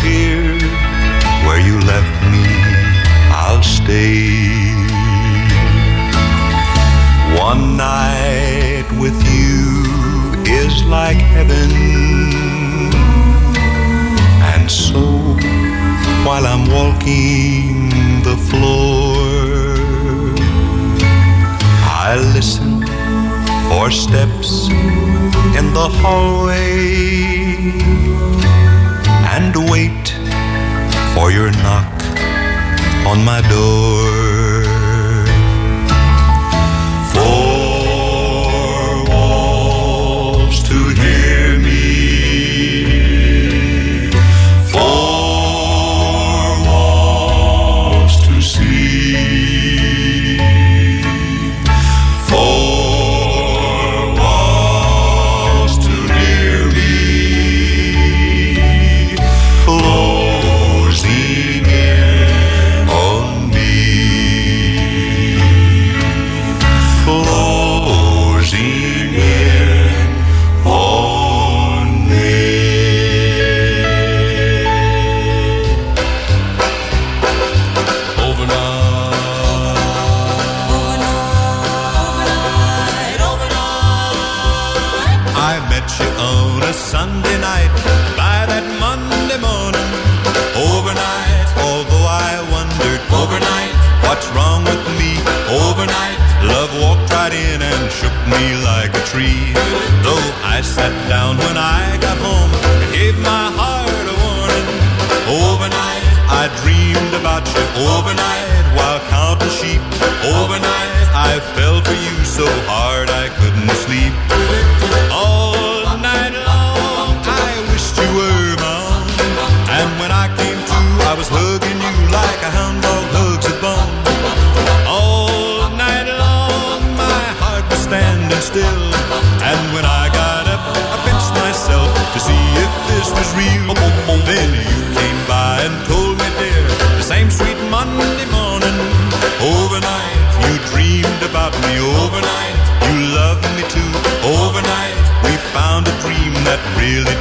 here, 0.06 0.58
where 1.44 1.60
you 1.68 1.76
left 1.92 2.14
me, 2.32 2.44
I'll 3.42 3.62
stay. 3.62 4.46
One 7.48 7.76
night 7.76 8.86
with 9.02 9.18
you 9.34 9.58
is 10.62 10.74
like 10.84 11.20
heaven. 11.34 11.70
And 14.52 14.70
so, 14.70 15.02
while 16.26 16.46
I'm 16.52 16.64
walking 16.78 17.90
the 18.28 18.36
floor, 18.48 19.16
I 22.02 22.16
listen 22.36 22.72
for 23.68 23.90
steps 23.90 24.68
in 25.58 25.66
the 25.78 25.88
hallway 26.00 27.36
for 31.26 31.32
your 31.32 31.50
knock 31.50 31.92
on 33.04 33.24
my 33.24 33.40
door. 33.48 34.25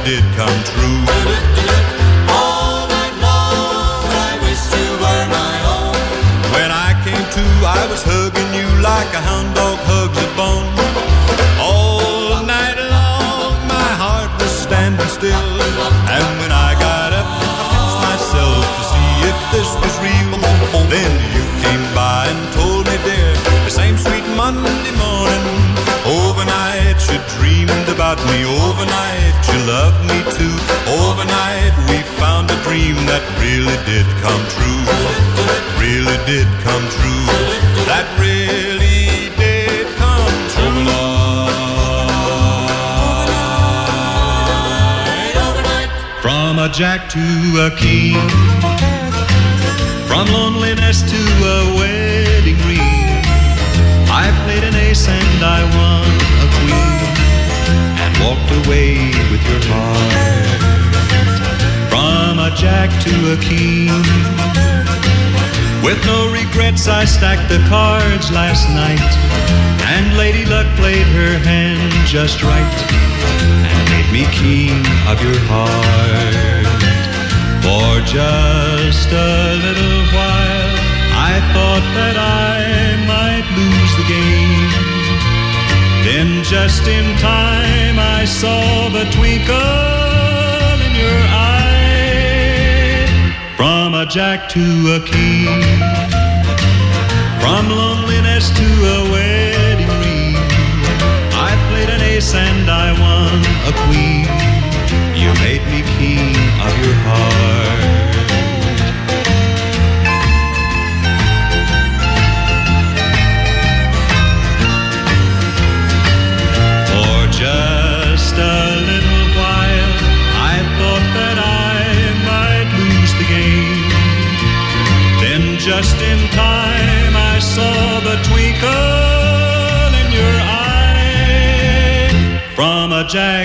Did 0.06 0.22
come 0.38 0.58
true. 0.70 1.02
All 2.30 2.86
night 2.86 3.16
long, 3.18 4.06
I 4.06 4.38
wished 4.38 4.70
you 4.70 4.90
were 5.02 5.26
my 5.34 5.54
own. 5.74 5.98
When 6.54 6.70
I 6.70 6.94
came 7.02 7.26
to, 7.38 7.44
I 7.66 7.82
was 7.90 8.06
hugging 8.06 8.50
you 8.54 8.68
like 8.86 9.10
a 9.18 9.22
hound 9.28 9.50
dog 9.58 9.78
hugs 9.82 10.18
a 10.22 10.28
bone. 10.38 10.70
All 11.58 12.38
night 12.46 12.78
long, 12.78 13.58
my 13.66 13.90
heart 13.98 14.30
was 14.38 14.52
standing 14.54 15.10
still. 15.10 15.50
And 16.14 16.26
when 16.38 16.52
I 16.54 16.78
got 16.78 17.10
up, 17.10 17.26
I 17.26 17.66
pinched 17.74 18.00
myself 18.06 18.62
to 18.62 18.82
see 18.86 19.10
if 19.26 19.38
this 19.50 19.70
was 19.82 19.94
real. 20.06 20.38
Then 20.86 21.12
you 21.34 21.42
came 21.66 21.82
by 21.98 22.30
and 22.30 22.42
told 22.54 22.86
me, 22.86 22.94
dear, 23.02 23.34
the 23.66 23.74
same 23.74 23.98
sweet 23.98 24.22
Monday 24.38 24.94
morning. 25.02 25.44
Overnight, 26.06 27.02
you 27.10 27.18
dreamed 27.34 27.88
about 27.90 28.22
me. 28.30 28.46
Overnight, 28.46 29.15
you 29.66 29.72
loved 29.72 30.02
me 30.06 30.22
too. 30.32 30.56
Overnight, 31.02 31.74
we 31.88 31.98
found 32.18 32.50
a 32.50 32.56
dream 32.62 32.96
that 33.06 33.22
really 33.40 33.76
did 33.84 34.06
come 34.22 34.42
true. 34.54 34.82
Really 35.80 36.18
did 36.26 36.46
come 36.62 36.84
true. 36.96 37.26
That 37.86 38.06
really 38.18 39.30
did 39.36 39.86
come 39.96 40.34
true. 40.54 40.86
From 46.22 46.58
a 46.58 46.68
jack 46.68 47.08
to 47.10 47.26
a 47.66 47.70
king, 47.76 48.16
from 50.06 50.26
loneliness 50.32 51.02
to 51.02 51.22
a 51.56 51.76
wedding 51.78 52.58
ring. 52.66 52.80
I 54.10 54.30
played 54.44 54.64
an 54.64 54.74
ace 54.74 55.08
and 55.08 55.44
I 55.44 55.62
won 55.76 55.96
a 56.00 56.04
queen, 56.06 56.30
and 56.30 56.35
walked 58.20 58.50
away 58.64 58.96
with 59.30 59.42
your 59.48 59.62
heart. 59.72 60.60
From 61.90 62.38
a 62.38 62.50
jack 62.56 62.90
to 63.04 63.14
a 63.34 63.36
king, 63.40 63.90
with 65.84 65.98
no 66.06 66.30
regrets 66.32 66.88
I 66.88 67.04
stacked 67.04 67.48
the 67.48 67.62
cards 67.68 68.30
last 68.30 68.68
night, 68.70 69.10
and 69.94 70.16
Lady 70.16 70.44
Luck 70.44 70.66
played 70.76 71.06
her 71.18 71.38
hand 71.38 71.92
just 72.06 72.42
right 72.42 72.76
and 73.68 73.82
made 73.94 74.10
me 74.12 74.24
king 74.32 74.80
of 75.10 75.16
your 75.22 75.40
heart. 75.50 76.66
For 77.64 77.92
just 78.06 79.10
a 79.10 79.58
little 79.66 80.02
while, 80.14 80.74
I 81.30 81.34
thought 81.52 81.86
that 81.98 82.16
I 82.16 82.96
might 83.10 83.46
lose. 83.56 83.85
Then, 86.16 86.42
just 86.44 86.88
in 86.88 87.04
time, 87.18 87.98
I 87.98 88.24
saw 88.24 88.88
the 88.88 89.04
twinkle 89.16 90.78
in 90.86 90.94
your 91.04 91.20
eye. 91.28 93.04
From 93.54 93.92
a 93.92 94.06
jack 94.06 94.48
to 94.48 94.64
a 94.96 95.00
king, 95.04 95.60
from 97.38 97.68
loneliness 97.68 98.48
to 98.48 98.64
a 98.64 99.12
wedding 99.12 99.45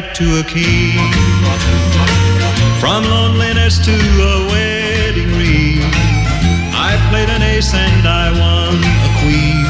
a 0.02 0.08
jack 0.08 0.14
to 0.16 0.40
a 0.40 0.44
king, 0.44 0.98
from 2.80 3.04
loneliness 3.04 3.78
to 3.86 3.92
a 3.92 4.48
wedding 4.50 5.30
ring. 5.38 5.82
I 6.74 6.98
played 7.10 7.30
an 7.30 7.42
ace 7.42 7.74
and 7.74 8.08
I 8.08 8.32
won 8.32 8.76
a 8.78 9.12
queen. 9.22 9.66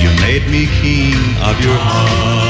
You 0.00 0.10
made 0.20 0.48
me 0.50 0.66
king 0.80 1.16
of 1.42 1.60
your 1.60 1.76
heart. 1.76 2.41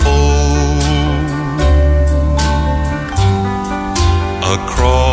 Fold 0.00 1.60
across 4.54 5.11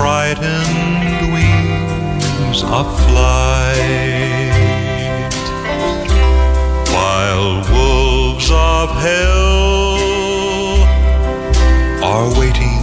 frightened 0.00 1.30
wings 1.34 2.62
of 2.78 2.86
flight, 3.04 4.54
while 6.94 7.50
wolves 7.74 8.48
of 8.50 8.88
hell 9.04 9.98
are 12.12 12.28
waiting 12.40 12.82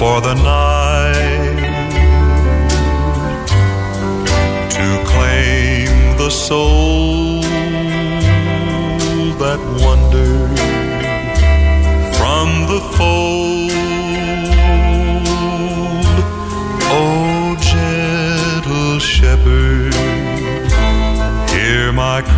for 0.00 0.16
the 0.26 0.34
night 0.34 1.60
to 4.76 4.86
claim 5.12 5.90
the 6.18 6.30
soul 6.30 6.89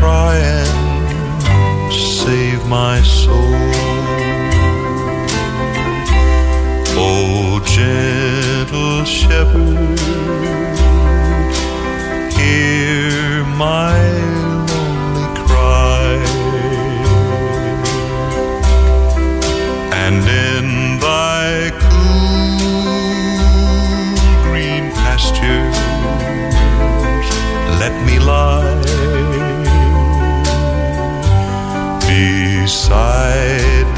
try 0.02 0.36
and 0.36 1.92
save 1.92 2.66
my 2.66 3.00
soul. 3.02 3.54
Oh, 7.04 7.62
gentle 7.76 9.04
shepherd, 9.04 10.00
hear 12.36 13.44
my 13.64 14.21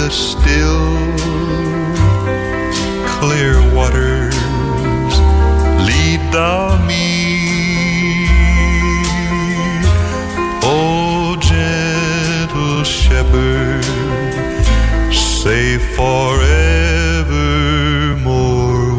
the 0.05 0.11
still 0.11 0.87
clear 3.17 3.55
waters 3.75 4.37
lead 5.89 6.21
thou 6.31 6.77
me 6.87 7.09
o 10.63 11.37
gentle 11.41 12.85
shepherd 12.85 13.85
safe 15.15 15.85
forevermore 15.97 16.27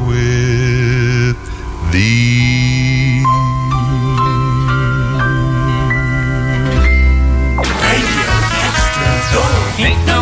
with 0.08 1.38
thee. 1.92 3.24
Ain't 9.78 10.04
no 10.08 10.15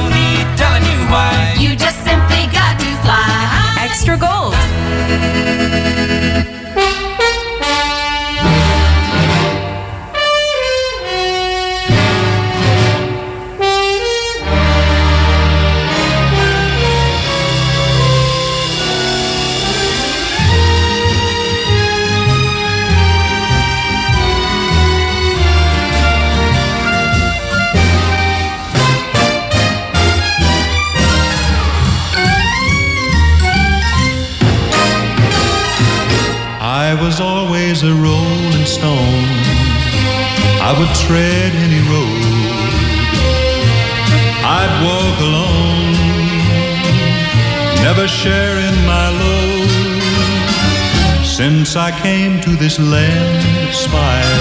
this 52.64 52.80
land 52.80 53.68
of 53.68 53.76
smiles, 53.76 54.33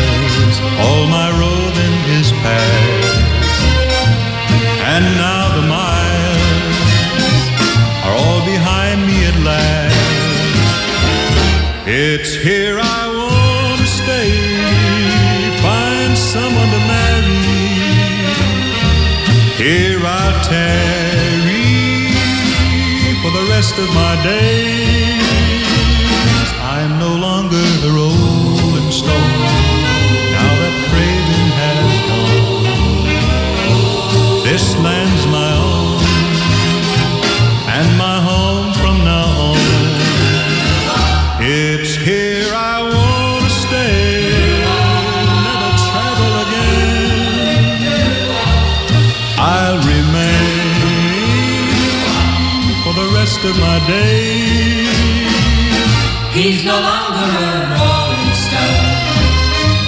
He's 56.43 56.64
no 56.64 56.72
longer 56.72 57.22
a 57.22 57.70
rolling 57.70 58.34
stone. 58.34 58.99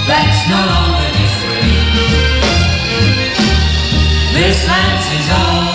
That's 0.07 0.49
no 0.49 0.61
longer 0.73 1.09
his 1.19 1.37
way. 1.51 1.67
This 4.35 4.65
land's 4.69 5.07
is 5.19 5.31
own. 5.33 5.74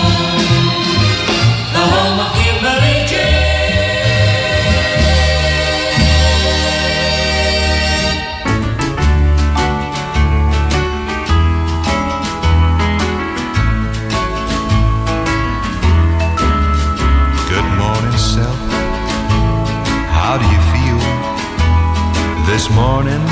This 22.60 22.76
morning? 22.76 23.24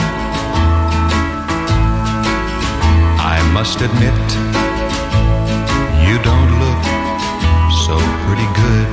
I 3.35 3.37
must 3.53 3.79
admit, 3.83 4.25
you 6.09 6.17
don't 6.31 6.53
look 6.65 6.85
so 7.85 7.97
pretty 8.25 8.49
good. 8.63 8.89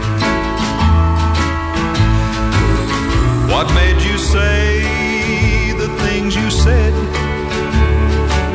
What 3.49 3.67
made 3.79 4.01
you 4.03 4.17
say 4.17 5.71
the 5.83 5.87
things 6.03 6.35
you 6.35 6.49
said 6.51 6.93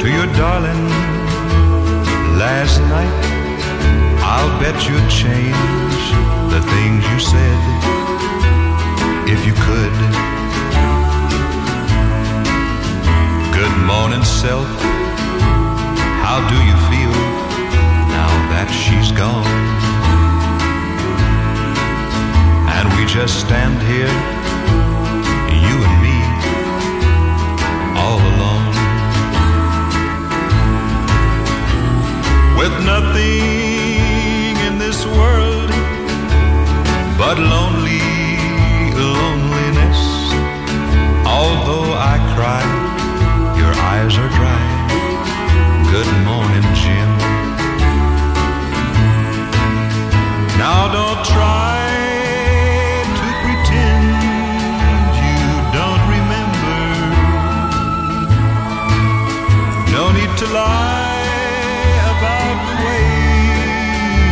to 0.01 0.07
your 0.17 0.29
darling 0.37 0.85
last 2.45 2.79
night? 2.95 3.17
I'll 4.33 4.53
bet 4.61 4.77
you'd 4.87 5.09
change 5.09 6.03
the 6.55 6.61
things 6.73 7.01
you 7.11 7.19
said 7.33 7.61
if 9.33 9.47
you 9.47 9.55
could. 9.55 10.31
Good 13.71 13.87
morning, 13.87 14.25
self. 14.25 14.67
How 16.27 16.39
do 16.53 16.57
you 16.69 16.77
feel 16.91 17.15
now 18.19 18.33
that 18.53 18.69
she's 18.83 19.13
gone? 19.13 19.47
And 22.75 22.87
we 22.97 23.07
just 23.07 23.39
stand 23.39 23.79
here, 23.93 24.15
you 25.67 25.77
and 25.87 25.97
me, 26.07 26.19
all 28.03 28.21
alone. 28.33 28.67
With 32.59 32.75
nothing 32.85 34.57
in 34.67 34.79
this 34.79 35.07
world 35.07 35.71
but 37.17 37.39
lonely 37.39 38.03
loneliness. 38.99 40.01
Although 41.25 41.93
I 42.13 42.17
cry, 42.35 42.80
eyes 44.11 44.19
are 44.19 44.29
dry. 44.29 44.63
Good 45.91 46.11
morning, 46.25 46.63
Jim. 46.75 47.11
Now 50.59 50.91
don't 50.93 51.25
try 51.25 51.79
to 53.21 53.29
pretend 53.45 54.05
you 55.23 55.39
don't 55.79 56.05
remember. 56.17 56.81
No 59.93 60.05
need 60.13 60.33
to 60.39 60.47
lie 60.53 61.27
about 62.15 62.57
the 62.69 62.75
way 62.87 63.07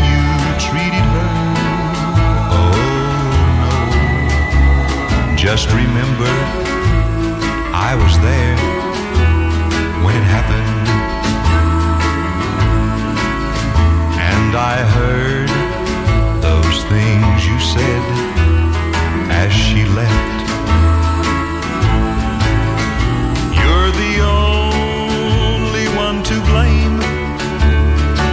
you 0.09 0.23
treated 0.67 1.07
her. 1.15 1.33
Oh 2.59 2.73
no. 3.63 3.73
Just 5.37 5.67
remember, 5.69 6.33
I 7.73 7.95
was 8.03 8.19
there 8.21 8.78
when 10.09 10.17
it 10.17 10.29
happened. 10.39 10.89
And 14.33 14.53
I 14.57 14.77
heard 14.97 15.51
those 16.41 16.77
things 16.95 17.37
you 17.49 17.59
said 17.75 18.03
as 19.43 19.53
she 19.53 19.85
left. 20.01 20.39
You're 23.59 23.93
the 24.05 24.15
only 24.25 25.87
one 26.07 26.19
to 26.31 26.37
blame, 26.53 26.97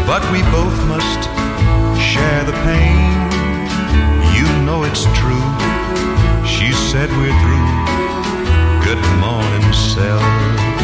but 0.07 0.23
we 0.31 0.39
both 0.57 0.77
must 0.93 1.21
share 2.09 2.43
the 2.51 2.57
pain. 2.69 3.11
You 4.37 4.47
know 4.65 4.79
it's 4.89 5.05
true. 5.19 5.49
She 6.47 6.71
said 6.71 7.09
we're 7.19 7.37
through. 7.43 7.71
Good 8.87 9.03
morning, 9.19 9.73
self. 9.73 10.74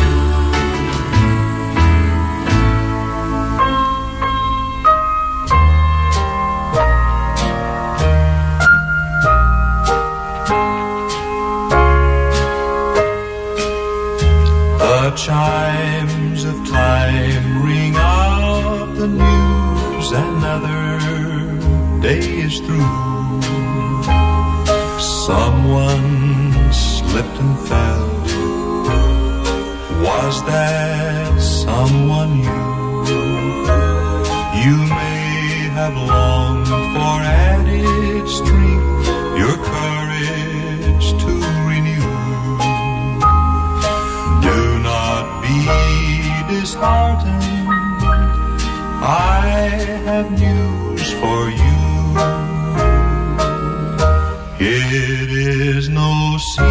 chimes 15.25 16.45
of 16.45 16.55
time 16.67 17.63
ring 17.63 17.93
out 17.95 18.95
the 18.95 19.07
news. 19.07 20.11
Another 20.11 20.97
day 22.01 22.25
is 22.45 22.59
through. 22.59 22.97
Someone 25.27 26.73
slipped 26.73 27.37
and 27.43 27.59
fell. 27.67 28.09
Was 30.03 30.43
that? 30.45 30.80
have 50.05 50.31
news 50.31 51.11
for 51.13 51.49
you. 51.49 51.79
It 54.59 55.31
is 55.31 55.89
no 55.89 56.37
secret 56.37 56.61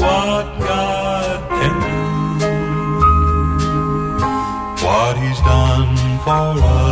what 0.00 0.46
God 0.68 1.38
can 1.58 1.74
do, 1.86 2.46
what 4.84 5.14
He's 5.18 5.40
done 5.40 5.96
for 6.24 6.64
us. 6.64 6.89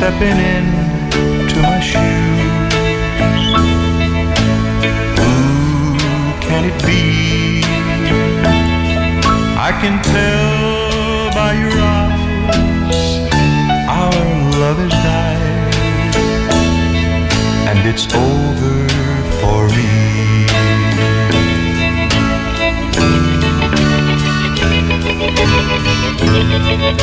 Stepping 0.00 0.38
in 0.54 0.64
to 1.46 1.60
my 1.60 1.78
shoes. 1.78 2.72
Who 5.18 5.34
can 6.40 6.64
it 6.70 6.78
be? 6.86 7.62
I 9.68 9.70
can 9.82 10.02
tell 10.02 11.30
by 11.40 11.52
your 11.52 11.76
eyes 11.98 12.22
our 14.00 14.24
love 14.62 14.78
has 14.78 14.96
died 15.04 15.74
and 17.68 17.78
it's 17.86 18.06
over 18.14 18.88
for 19.40 19.68
me. 19.76 20.09
I 26.92 26.96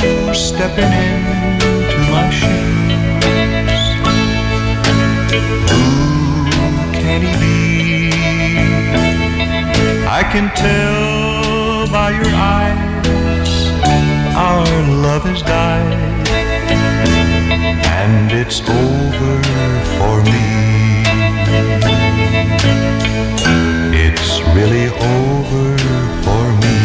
who's 0.00 0.38
stepping 0.38 0.92
into 0.92 1.98
my 2.10 2.28
shoes. 2.30 2.81
Who 5.32 6.92
can 6.92 7.22
he 7.22 7.32
be? 7.40 8.12
I 10.06 10.22
can 10.32 10.46
tell 10.54 11.88
by 11.90 12.10
your 12.10 12.34
eyes 12.34 12.92
our 14.36 14.66
love 15.06 15.24
has 15.24 15.42
died 15.42 15.92
and 18.02 18.32
it's 18.32 18.60
over 18.60 19.42
for 19.98 20.22
me. 20.32 20.48
It's 24.04 24.40
really 24.54 24.88
over 24.88 25.78
for 26.24 26.44
me. 26.60 26.78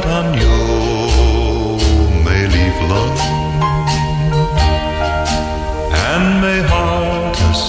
Dink 0.00 0.04
net 0.04 0.12
aan 0.12 0.32
jou, 0.38 1.78
my 2.24 2.46
liefling. 2.46 3.18
En 6.12 6.40
my 6.40 6.60
hart 6.68 7.38
is 7.50 7.64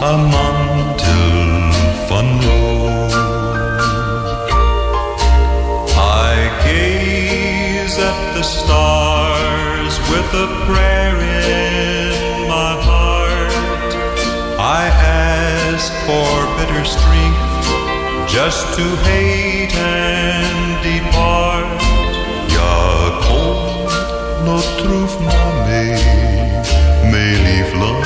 'n 0.00 0.20
mantel 0.28 1.72
van 2.08 2.40
rood. 2.40 3.14
I 6.24 6.50
gaze 6.62 7.98
at 7.98 8.34
the 8.34 8.42
stars 8.42 9.94
with 10.10 10.30
a 10.34 10.48
prayer 10.66 11.16
in 11.20 12.48
my 12.48 12.72
heart. 12.88 13.94
I 14.58 14.88
ask 15.72 15.92
for 16.06 16.36
bitter 16.56 16.84
strength 16.84 17.68
just 18.26 18.74
to 18.74 18.84
hate 19.06 19.74
and 19.74 20.65
nog 24.46 24.76
terug 24.76 25.18
naar 25.20 25.54
mijn 27.10 27.42
liefling. 27.42 27.98
Ik 27.98 28.05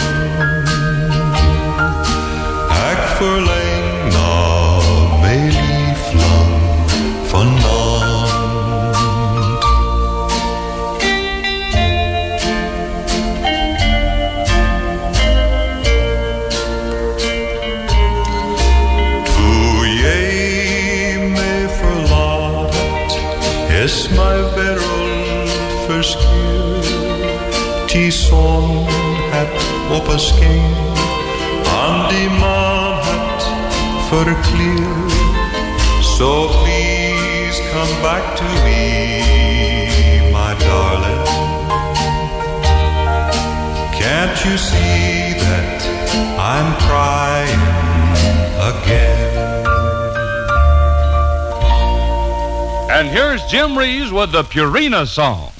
op 29.90 30.08
een 30.08 30.20
scheen, 30.20 30.74
aan 31.82 32.08
die 32.08 32.30
verkleerd. 34.08 35.12
So 36.02 36.48
please 36.48 37.62
come 37.72 38.02
back 38.02 38.36
to 38.36 38.44
me, 38.64 39.22
my 40.32 40.54
darling. 40.58 41.20
you 44.44 44.56
see 44.56 45.34
that 45.38 45.82
I'm 46.38 46.74
crying 46.86 47.60
again? 48.72 49.66
And 52.90 53.08
here's 53.08 53.44
Jim 53.46 53.78
Reeves 53.78 54.10
with 54.12 54.32
the 54.32 54.42
Purina 54.42 55.06
song. 55.06 55.52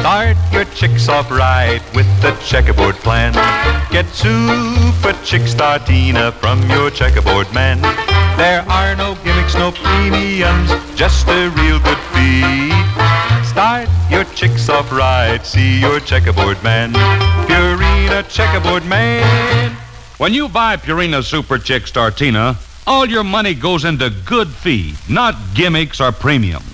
Start 0.00 0.38
your 0.50 0.64
chicks 0.64 1.10
off 1.10 1.30
right 1.30 1.82
with 1.94 2.06
the 2.22 2.32
checkerboard 2.42 2.94
plan. 2.96 3.34
Get 3.92 4.06
Super 4.06 5.12
Chick 5.22 5.42
Startena 5.42 6.32
from 6.32 6.58
your 6.70 6.90
checkerboard 6.90 7.52
man. 7.52 7.82
There 8.38 8.62
are 8.62 8.96
no 8.96 9.14
gimmicks, 9.22 9.54
no 9.54 9.72
premiums, 9.72 10.70
just 10.96 11.28
a 11.28 11.50
real 11.50 11.78
good 11.80 11.98
feed. 12.16 12.72
Start 13.44 13.90
your 14.10 14.24
chicks 14.34 14.70
off 14.70 14.90
right, 14.90 15.44
see 15.44 15.78
your 15.78 16.00
checkerboard 16.00 16.62
man. 16.62 16.94
Purina 17.46 18.26
checkerboard 18.26 18.86
man. 18.86 19.76
When 20.16 20.32
you 20.32 20.48
buy 20.48 20.78
Purina 20.78 21.22
Super 21.22 21.58
Chick 21.58 21.82
Startena, 21.82 22.56
all 22.86 23.04
your 23.04 23.22
money 23.22 23.52
goes 23.52 23.84
into 23.84 24.08
good 24.24 24.48
feed, 24.48 24.96
not 25.10 25.34
gimmicks 25.52 26.00
or 26.00 26.10
premiums. 26.10 26.64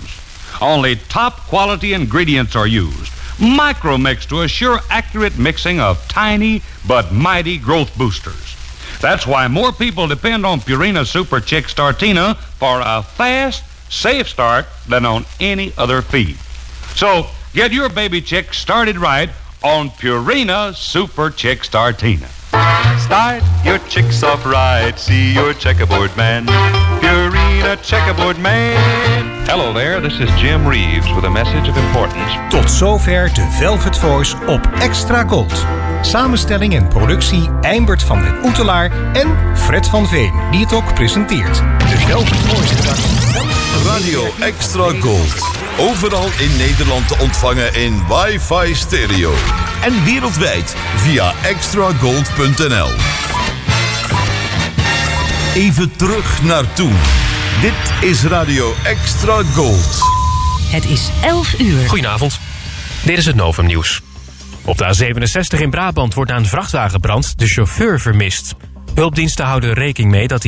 Only 0.61 0.95
top 0.95 1.41
quality 1.41 1.93
ingredients 1.93 2.55
are 2.55 2.67
used. 2.67 3.16
Micromix 3.37 4.27
to 4.29 4.41
assure 4.41 4.79
accurate 4.89 5.37
mixing 5.37 5.79
of 5.79 6.05
tiny 6.07 6.61
but 6.87 7.11
mighty 7.11 7.57
growth 7.57 7.95
boosters. 7.97 8.55
That's 8.99 9.27
why 9.27 9.47
more 9.47 9.71
people 9.71 10.07
depend 10.07 10.45
on 10.45 10.59
Purina 10.59 11.05
Super 11.05 11.39
Chick 11.39 11.65
Startena 11.65 12.35
for 12.35 12.81
a 12.83 13.03
fast, 13.03 13.63
safe 13.91 14.27
start 14.27 14.65
than 14.87 15.05
on 15.05 15.25
any 15.39 15.71
other 15.77 16.01
feed. 16.01 16.37
So 16.95 17.27
get 17.53 17.71
your 17.71 17.89
baby 17.89 18.21
chick 18.21 18.53
started 18.53 18.97
right 18.97 19.29
on 19.63 19.89
Purina 19.91 20.75
Super 20.75 21.29
Chick 21.29 21.59
Startena. 21.59 22.36
Start 22.99 23.43
your 23.63 23.79
chicks 23.87 24.23
off 24.23 24.45
right, 24.45 24.99
see 24.99 25.33
your 25.33 25.53
checkerboard 25.53 26.15
man. 26.15 26.45
Purina 26.99 27.77
checkerboard 27.81 28.37
man. 28.39 29.45
Hello 29.47 29.73
there, 29.73 30.01
this 30.01 30.19
is 30.19 30.29
Jim 30.39 30.67
Reeves 30.67 31.13
with 31.13 31.25
a 31.25 31.29
message 31.29 31.69
of 31.69 31.77
importance. 31.77 32.31
Tot 32.49 32.71
zover 32.71 33.33
de 33.33 33.47
Velvet 33.51 33.97
Voice 33.97 34.35
op 34.47 34.69
Extra 34.79 35.23
Gold. 35.27 35.65
Samenstelling 36.01 36.75
en 36.75 36.87
productie 36.87 37.49
Eimbert 37.61 38.03
van 38.03 38.21
den 38.21 38.45
Oetelaar 38.45 38.91
en 39.13 39.57
Fred 39.57 39.87
van 39.87 40.07
Veen, 40.07 40.33
die 40.51 40.59
het 40.59 40.73
ook 40.73 40.93
presenteert. 40.93 41.55
De 41.77 41.97
Velvet 41.97 42.37
Voice 42.37 42.75
Radio 43.85 44.23
Extra 44.39 44.91
Gold. 44.99 45.66
Overal 45.79 46.29
in 46.39 46.57
Nederland 46.57 47.07
te 47.07 47.17
ontvangen 47.19 47.73
in 47.73 48.03
wifi 48.07 48.75
stereo. 48.75 49.33
En 49.83 50.03
wereldwijd 50.03 50.75
via 50.95 51.33
extragold.nl. 51.43 52.89
Even 55.55 55.95
terug 55.95 56.43
naar 56.43 56.73
toen. 56.73 56.95
Dit 57.61 58.09
is 58.09 58.23
Radio 58.23 58.73
Extra 58.83 59.43
Gold. 59.43 59.99
Het 60.71 60.85
is 60.85 61.09
11 61.23 61.59
uur. 61.59 61.87
Goedenavond. 61.87 62.39
Dit 63.05 63.17
is 63.17 63.25
het 63.25 63.35
Novum 63.35 63.65
Nieuws. 63.65 64.01
Op 64.65 64.77
de 64.77 64.95
A67 64.95 65.59
in 65.59 65.69
Brabant 65.69 66.13
wordt 66.13 66.31
na 66.31 66.37
een 66.37 66.45
vrachtwagenbrand 66.45 67.39
de 67.39 67.47
chauffeur 67.47 67.99
vermist. 67.99 68.55
Hulpdiensten 68.95 69.45
houden 69.45 69.73
rekening 69.73 70.11
mee 70.11 70.27
dat 70.27 70.41
hij 70.41 70.45